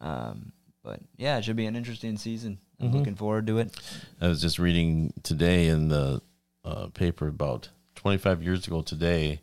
Um, 0.00 0.52
but 0.82 1.00
yeah, 1.16 1.38
it 1.38 1.44
should 1.44 1.56
be 1.56 1.66
an 1.66 1.76
interesting 1.76 2.16
season. 2.16 2.58
I'm 2.80 2.90
Mhm. 2.90 2.94
looking 2.94 3.14
forward 3.16 3.46
to 3.48 3.58
it. 3.58 3.74
I 4.20 4.28
was 4.28 4.40
just 4.40 4.58
reading 4.58 5.12
today 5.22 5.68
in 5.68 5.88
the 5.88 6.20
uh, 6.64 6.88
paper 6.88 7.28
about 7.28 7.68
25 7.96 8.42
years 8.42 8.66
ago 8.66 8.82
today, 8.82 9.40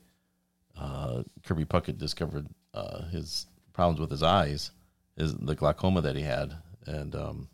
uh, 0.80 1.24
Kirby 1.46 1.66
Puckett 1.66 1.98
discovered 1.98 2.48
uh, 2.74 3.04
his 3.06 3.46
problems 3.74 4.00
with 4.00 4.12
his 4.12 4.24
eyes, 4.24 4.72
is 5.18 5.36
the 5.36 5.56
glaucoma 5.56 6.02
that 6.02 6.16
he 6.16 6.24
had, 6.24 6.56
and 6.86 7.16
um, 7.16 7.48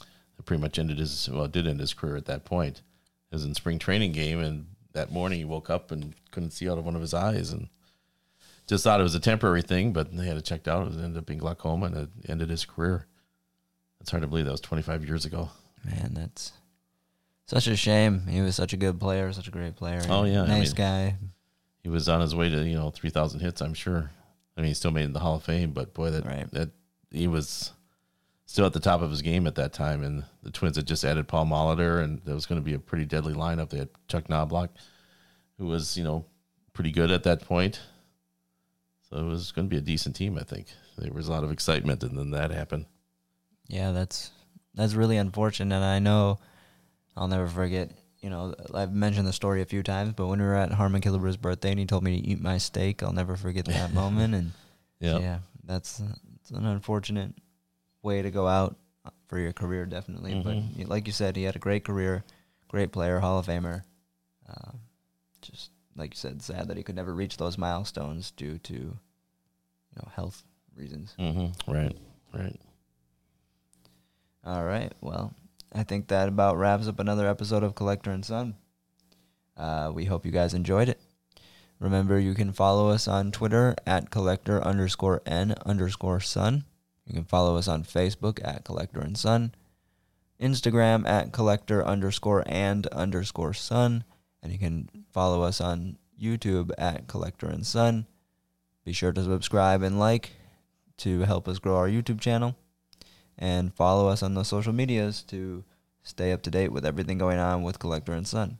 it 0.00 0.44
pretty 0.44 0.60
much 0.60 0.78
ended 0.78 0.98
his 0.98 1.28
well, 1.30 1.48
did 1.48 1.66
end 1.66 1.80
his 1.80 1.94
career 1.94 2.16
at 2.16 2.26
that 2.26 2.44
point. 2.44 2.82
It 3.30 3.34
was 3.34 3.44
in 3.44 3.54
spring 3.54 3.78
training 3.78 4.12
game, 4.12 4.40
and 4.40 4.66
that 4.92 5.12
morning 5.12 5.38
he 5.38 5.44
woke 5.44 5.70
up 5.70 5.90
and 5.90 6.14
couldn't 6.30 6.50
see 6.50 6.68
out 6.68 6.78
of 6.78 6.84
one 6.84 6.94
of 6.94 7.00
his 7.00 7.14
eyes, 7.14 7.50
and 7.50 7.68
just 8.66 8.84
thought 8.84 9.00
it 9.00 9.04
was 9.04 9.14
a 9.14 9.20
temporary 9.20 9.62
thing, 9.62 9.92
but 9.92 10.16
they 10.16 10.26
had 10.26 10.36
it 10.36 10.44
checked 10.44 10.68
out. 10.68 10.86
It 10.86 10.94
ended 10.94 11.18
up 11.18 11.26
being 11.26 11.40
glaucoma, 11.40 11.86
and 11.86 11.96
it 11.96 12.08
ended 12.28 12.50
his 12.50 12.64
career. 12.64 13.06
It's 14.00 14.10
hard 14.10 14.22
to 14.22 14.28
believe 14.28 14.46
that 14.46 14.52
was 14.52 14.60
25 14.60 15.04
years 15.04 15.24
ago. 15.24 15.50
Man, 15.84 16.14
that's 16.14 16.52
such 17.50 17.66
a 17.66 17.76
shame. 17.76 18.26
He 18.26 18.40
was 18.40 18.54
such 18.56 18.72
a 18.72 18.76
good 18.76 18.98
player, 19.00 19.32
such 19.32 19.48
a 19.48 19.50
great 19.50 19.76
player. 19.76 20.02
Oh, 20.08 20.24
yeah, 20.24 20.42
I 20.42 20.46
nice 20.46 20.68
mean- 20.70 20.76
guy. 20.76 21.16
he 21.82 21.88
was 21.88 22.08
on 22.08 22.20
his 22.20 22.34
way 22.34 22.48
to 22.48 22.62
you 22.66 22.74
know 22.76 22.90
three 22.90 23.10
thousand 23.10 23.40
hits. 23.40 23.60
I'm 23.60 23.74
sure. 23.74 24.10
I 24.56 24.60
mean, 24.60 24.68
he 24.68 24.74
still 24.74 24.90
made 24.90 25.02
it 25.02 25.06
in 25.06 25.12
the 25.12 25.20
Hall 25.20 25.36
of 25.36 25.42
Fame, 25.44 25.72
but 25.72 25.94
boy, 25.94 26.10
that 26.10 26.24
Right. 26.26 26.50
that 26.52 26.70
he 27.10 27.26
was 27.26 27.72
still 28.46 28.66
at 28.66 28.72
the 28.72 28.80
top 28.80 29.00
of 29.00 29.10
his 29.10 29.22
game 29.22 29.46
at 29.46 29.54
that 29.54 29.72
time. 29.72 30.02
And 30.02 30.24
the 30.42 30.50
Twins 30.50 30.76
had 30.76 30.86
just 30.86 31.04
added 31.04 31.28
Paul 31.28 31.46
Molitor, 31.46 32.02
and 32.02 32.20
there 32.24 32.34
was 32.34 32.46
going 32.46 32.60
to 32.60 32.64
be 32.64 32.74
a 32.74 32.78
pretty 32.78 33.04
deadly 33.04 33.32
lineup. 33.34 33.70
They 33.70 33.78
had 33.78 33.88
Chuck 34.08 34.28
Knobloch, 34.28 34.70
who 35.58 35.66
was 35.66 35.96
you 35.96 36.04
know 36.04 36.26
pretty 36.72 36.92
good 36.92 37.10
at 37.10 37.22
that 37.24 37.42
point. 37.42 37.80
So 39.08 39.16
it 39.16 39.24
was 39.24 39.50
going 39.50 39.66
to 39.68 39.70
be 39.70 39.78
a 39.78 39.80
decent 39.82 40.14
team. 40.14 40.38
I 40.38 40.44
think 40.44 40.66
there 40.96 41.12
was 41.12 41.26
a 41.28 41.32
lot 41.32 41.42
of 41.44 41.50
excitement, 41.50 42.02
and 42.04 42.16
then 42.16 42.30
that 42.30 42.50
happened. 42.52 42.86
Yeah, 43.66 43.90
that's 43.92 44.30
that's 44.74 44.94
really 44.94 45.16
unfortunate. 45.16 45.74
And 45.74 45.84
I 45.84 45.98
know 45.98 46.38
I'll 47.16 47.28
never 47.28 47.46
forget. 47.48 47.90
You 48.20 48.28
know, 48.28 48.54
I've 48.74 48.92
mentioned 48.92 49.26
the 49.26 49.32
story 49.32 49.62
a 49.62 49.64
few 49.66 49.82
times, 49.82 50.12
but 50.14 50.26
when 50.26 50.38
we 50.40 50.44
were 50.44 50.54
at 50.54 50.72
Harmon 50.72 51.00
Killebrew's 51.00 51.38
birthday 51.38 51.70
and 51.70 51.78
he 51.80 51.86
told 51.86 52.04
me 52.04 52.20
to 52.20 52.26
eat 52.28 52.40
my 52.40 52.58
steak, 52.58 53.02
I'll 53.02 53.12
never 53.14 53.36
forget 53.36 53.64
that 53.66 53.92
moment. 53.94 54.34
And 54.34 54.52
Yeah. 55.00 55.18
yeah, 55.18 55.38
that's 55.64 56.02
it's 56.36 56.50
an 56.50 56.66
unfortunate 56.66 57.32
way 58.02 58.20
to 58.22 58.30
go 58.30 58.46
out 58.46 58.76
for 59.28 59.38
your 59.38 59.52
career, 59.54 59.86
definitely. 59.86 60.32
Mhm. 60.34 60.44
But 60.78 60.88
like 60.88 61.06
you 61.06 61.12
said, 61.14 61.34
he 61.36 61.44
had 61.44 61.56
a 61.56 61.60
great 61.60 61.84
career, 61.84 62.24
great 62.68 62.92
player, 62.92 63.20
Hall 63.20 63.38
of 63.38 63.46
Famer. 63.46 63.84
Um, 64.46 64.80
just 65.40 65.70
like 65.96 66.12
you 66.12 66.18
said, 66.18 66.42
sad 66.42 66.68
that 66.68 66.76
he 66.76 66.82
could 66.82 66.96
never 66.96 67.14
reach 67.14 67.36
those 67.38 67.56
milestones 67.56 68.30
due 68.32 68.58
to, 68.58 68.74
you 68.74 68.98
know, 69.96 70.08
health 70.14 70.42
reasons. 70.76 71.14
Mm-hmm. 71.18 71.70
Right. 71.72 71.96
Right. 72.34 72.60
All 74.44 74.64
right. 74.64 74.92
Well, 75.00 75.32
I 75.72 75.84
think 75.84 76.08
that 76.08 76.28
about 76.28 76.56
wraps 76.56 76.88
up 76.88 76.98
another 76.98 77.28
episode 77.28 77.62
of 77.62 77.76
Collector 77.76 78.10
and 78.10 78.24
Son. 78.24 78.56
Uh, 79.56 79.92
we 79.94 80.04
hope 80.04 80.26
you 80.26 80.32
guys 80.32 80.52
enjoyed 80.52 80.88
it. 80.88 81.00
Remember, 81.78 82.18
you 82.18 82.34
can 82.34 82.52
follow 82.52 82.90
us 82.90 83.06
on 83.06 83.30
Twitter 83.30 83.76
at 83.86 84.10
collector 84.10 84.62
underscore 84.62 85.22
n 85.24 85.54
underscore 85.64 86.20
son. 86.20 86.64
You 87.06 87.14
can 87.14 87.24
follow 87.24 87.56
us 87.56 87.68
on 87.68 87.84
Facebook 87.84 88.40
at 88.44 88.64
collector 88.64 89.00
and 89.00 89.16
son, 89.16 89.54
Instagram 90.40 91.08
at 91.08 91.32
collector 91.32 91.84
underscore 91.84 92.42
and 92.46 92.86
underscore 92.88 93.54
son, 93.54 94.04
and 94.42 94.52
you 94.52 94.58
can 94.58 94.88
follow 95.12 95.42
us 95.42 95.60
on 95.60 95.98
YouTube 96.20 96.70
at 96.78 97.06
collector 97.06 97.46
and 97.46 97.64
son. 97.64 98.06
Be 98.84 98.92
sure 98.92 99.12
to 99.12 99.22
subscribe 99.22 99.82
and 99.82 99.98
like 99.98 100.30
to 100.98 101.20
help 101.20 101.48
us 101.48 101.58
grow 101.58 101.76
our 101.76 101.88
YouTube 101.88 102.20
channel 102.20 102.56
and 103.40 103.74
follow 103.74 104.08
us 104.08 104.22
on 104.22 104.34
the 104.34 104.44
social 104.44 104.72
medias 104.72 105.22
to 105.24 105.64
stay 106.02 106.32
up 106.32 106.42
to 106.42 106.50
date 106.50 106.70
with 106.70 106.84
everything 106.84 107.18
going 107.18 107.38
on 107.38 107.62
with 107.62 107.78
Collector 107.78 108.12
and 108.12 108.28
Son. 108.28 108.58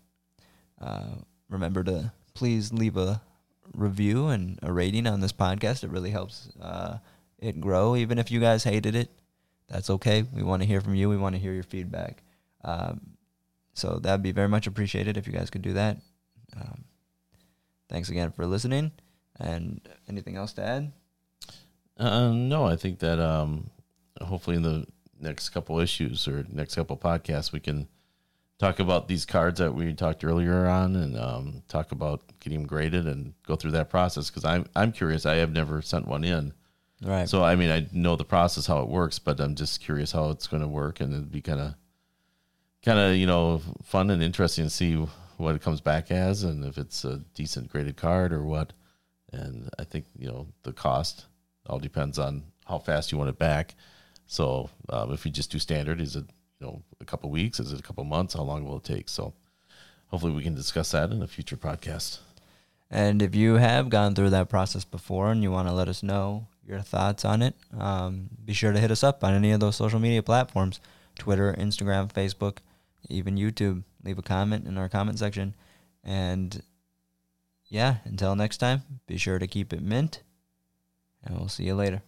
Uh, 0.80 1.16
remember 1.48 1.84
to 1.84 2.12
please 2.34 2.72
leave 2.72 2.96
a 2.96 3.20
review 3.74 4.28
and 4.28 4.58
a 4.62 4.72
rating 4.72 5.06
on 5.06 5.20
this 5.20 5.32
podcast. 5.32 5.84
It 5.84 5.90
really 5.90 6.10
helps 6.10 6.48
uh, 6.60 6.98
it 7.38 7.60
grow. 7.60 7.94
Even 7.94 8.18
if 8.18 8.30
you 8.30 8.40
guys 8.40 8.64
hated 8.64 8.94
it, 8.94 9.10
that's 9.68 9.90
okay. 9.90 10.24
We 10.32 10.42
want 10.42 10.62
to 10.62 10.68
hear 10.68 10.80
from 10.80 10.94
you. 10.94 11.08
We 11.08 11.16
want 11.16 11.34
to 11.34 11.40
hear 11.40 11.52
your 11.52 11.62
feedback. 11.62 12.22
Um, 12.64 13.16
so 13.74 13.98
that'd 14.02 14.22
be 14.22 14.32
very 14.32 14.48
much 14.48 14.66
appreciated 14.66 15.16
if 15.16 15.26
you 15.26 15.32
guys 15.32 15.50
could 15.50 15.62
do 15.62 15.74
that. 15.74 15.98
Um, 16.56 16.84
thanks 17.88 18.08
again 18.08 18.32
for 18.32 18.46
listening. 18.46 18.92
And 19.38 19.80
anything 20.08 20.36
else 20.36 20.52
to 20.54 20.64
add? 20.64 20.92
Uh, 21.96 22.30
no, 22.30 22.64
I 22.64 22.76
think 22.76 22.98
that 23.00 23.20
um, 23.20 23.70
hopefully 24.22 24.56
in 24.56 24.62
the 24.62 24.86
next 25.20 25.50
couple 25.50 25.78
issues 25.80 26.26
or 26.26 26.44
next 26.50 26.74
couple 26.74 26.96
podcasts 26.96 27.52
we 27.52 27.60
can 27.60 27.86
talk 28.58 28.78
about 28.78 29.08
these 29.08 29.24
cards 29.24 29.58
that 29.58 29.74
we 29.74 29.92
talked 29.94 30.24
earlier 30.24 30.66
on 30.66 30.96
and 30.96 31.18
um, 31.18 31.62
talk 31.68 31.92
about 31.92 32.22
getting 32.40 32.60
them 32.60 32.66
graded 32.66 33.06
and 33.06 33.32
go 33.46 33.56
through 33.56 33.70
that 33.70 33.88
process 33.90 34.28
because 34.30 34.44
I'm 34.44 34.66
I'm 34.76 34.92
curious. 34.92 35.24
I 35.26 35.36
have 35.36 35.52
never 35.52 35.80
sent 35.82 36.06
one 36.06 36.24
in, 36.24 36.52
Right. 37.02 37.28
so 37.28 37.42
I 37.42 37.56
mean 37.56 37.70
I 37.70 37.86
know 37.92 38.16
the 38.16 38.24
process 38.24 38.66
how 38.66 38.80
it 38.82 38.88
works, 38.88 39.18
but 39.18 39.40
I'm 39.40 39.54
just 39.54 39.80
curious 39.80 40.12
how 40.12 40.30
it's 40.30 40.46
going 40.46 40.62
to 40.62 40.68
work 40.68 41.00
and 41.00 41.12
it'd 41.12 41.32
be 41.32 41.40
kind 41.40 41.60
of 41.60 41.74
kind 42.84 42.98
of 42.98 43.14
you 43.16 43.26
know 43.26 43.60
fun 43.82 44.10
and 44.10 44.22
interesting 44.22 44.64
to 44.64 44.70
see 44.70 44.94
what 45.38 45.54
it 45.54 45.62
comes 45.62 45.80
back 45.80 46.10
as 46.10 46.42
and 46.44 46.64
if 46.64 46.76
it's 46.76 47.04
a 47.04 47.18
decent 47.34 47.70
graded 47.70 47.96
card 47.96 48.32
or 48.32 48.42
what. 48.44 48.72
And 49.32 49.70
I 49.78 49.84
think 49.84 50.04
you 50.18 50.28
know 50.28 50.48
the 50.64 50.72
cost 50.72 51.26
all 51.66 51.78
depends 51.78 52.18
on 52.18 52.42
how 52.66 52.78
fast 52.78 53.10
you 53.12 53.16
want 53.18 53.30
it 53.30 53.38
back. 53.38 53.74
So 54.30 54.70
um, 54.90 55.12
if 55.12 55.26
you 55.26 55.32
just 55.32 55.50
do 55.50 55.58
standard, 55.58 56.00
is 56.00 56.14
it 56.14 56.24
you 56.60 56.66
know 56.66 56.82
a 57.00 57.04
couple 57.04 57.28
weeks? 57.30 57.58
Is 57.58 57.72
it 57.72 57.80
a 57.80 57.82
couple 57.82 58.04
months? 58.04 58.34
How 58.34 58.42
long 58.42 58.64
will 58.64 58.76
it 58.76 58.84
take? 58.84 59.08
So 59.08 59.34
hopefully 60.06 60.32
we 60.32 60.44
can 60.44 60.54
discuss 60.54 60.92
that 60.92 61.10
in 61.10 61.20
a 61.20 61.26
future 61.26 61.56
podcast. 61.56 62.20
And 62.92 63.22
if 63.22 63.34
you 63.34 63.54
have 63.54 63.90
gone 63.90 64.14
through 64.14 64.30
that 64.30 64.48
process 64.48 64.84
before 64.84 65.32
and 65.32 65.42
you 65.42 65.50
want 65.50 65.66
to 65.66 65.74
let 65.74 65.88
us 65.88 66.04
know 66.04 66.46
your 66.64 66.78
thoughts 66.78 67.24
on 67.24 67.42
it, 67.42 67.56
um, 67.76 68.30
be 68.44 68.52
sure 68.52 68.70
to 68.70 68.78
hit 68.78 68.92
us 68.92 69.02
up 69.02 69.24
on 69.24 69.34
any 69.34 69.50
of 69.50 69.58
those 69.58 69.74
social 69.74 69.98
media 69.98 70.22
platforms 70.22 70.78
Twitter, 71.18 71.52
Instagram, 71.58 72.12
Facebook, 72.12 72.58
even 73.08 73.34
YouTube. 73.34 73.82
Leave 74.04 74.18
a 74.18 74.22
comment 74.22 74.64
in 74.64 74.78
our 74.78 74.88
comment 74.88 75.18
section. 75.18 75.56
And 76.04 76.62
yeah, 77.66 77.96
until 78.04 78.36
next 78.36 78.58
time, 78.58 78.82
be 79.08 79.16
sure 79.16 79.40
to 79.40 79.48
keep 79.48 79.72
it 79.72 79.82
mint. 79.82 80.22
And 81.24 81.36
we'll 81.36 81.48
see 81.48 81.64
you 81.64 81.74
later. 81.74 82.02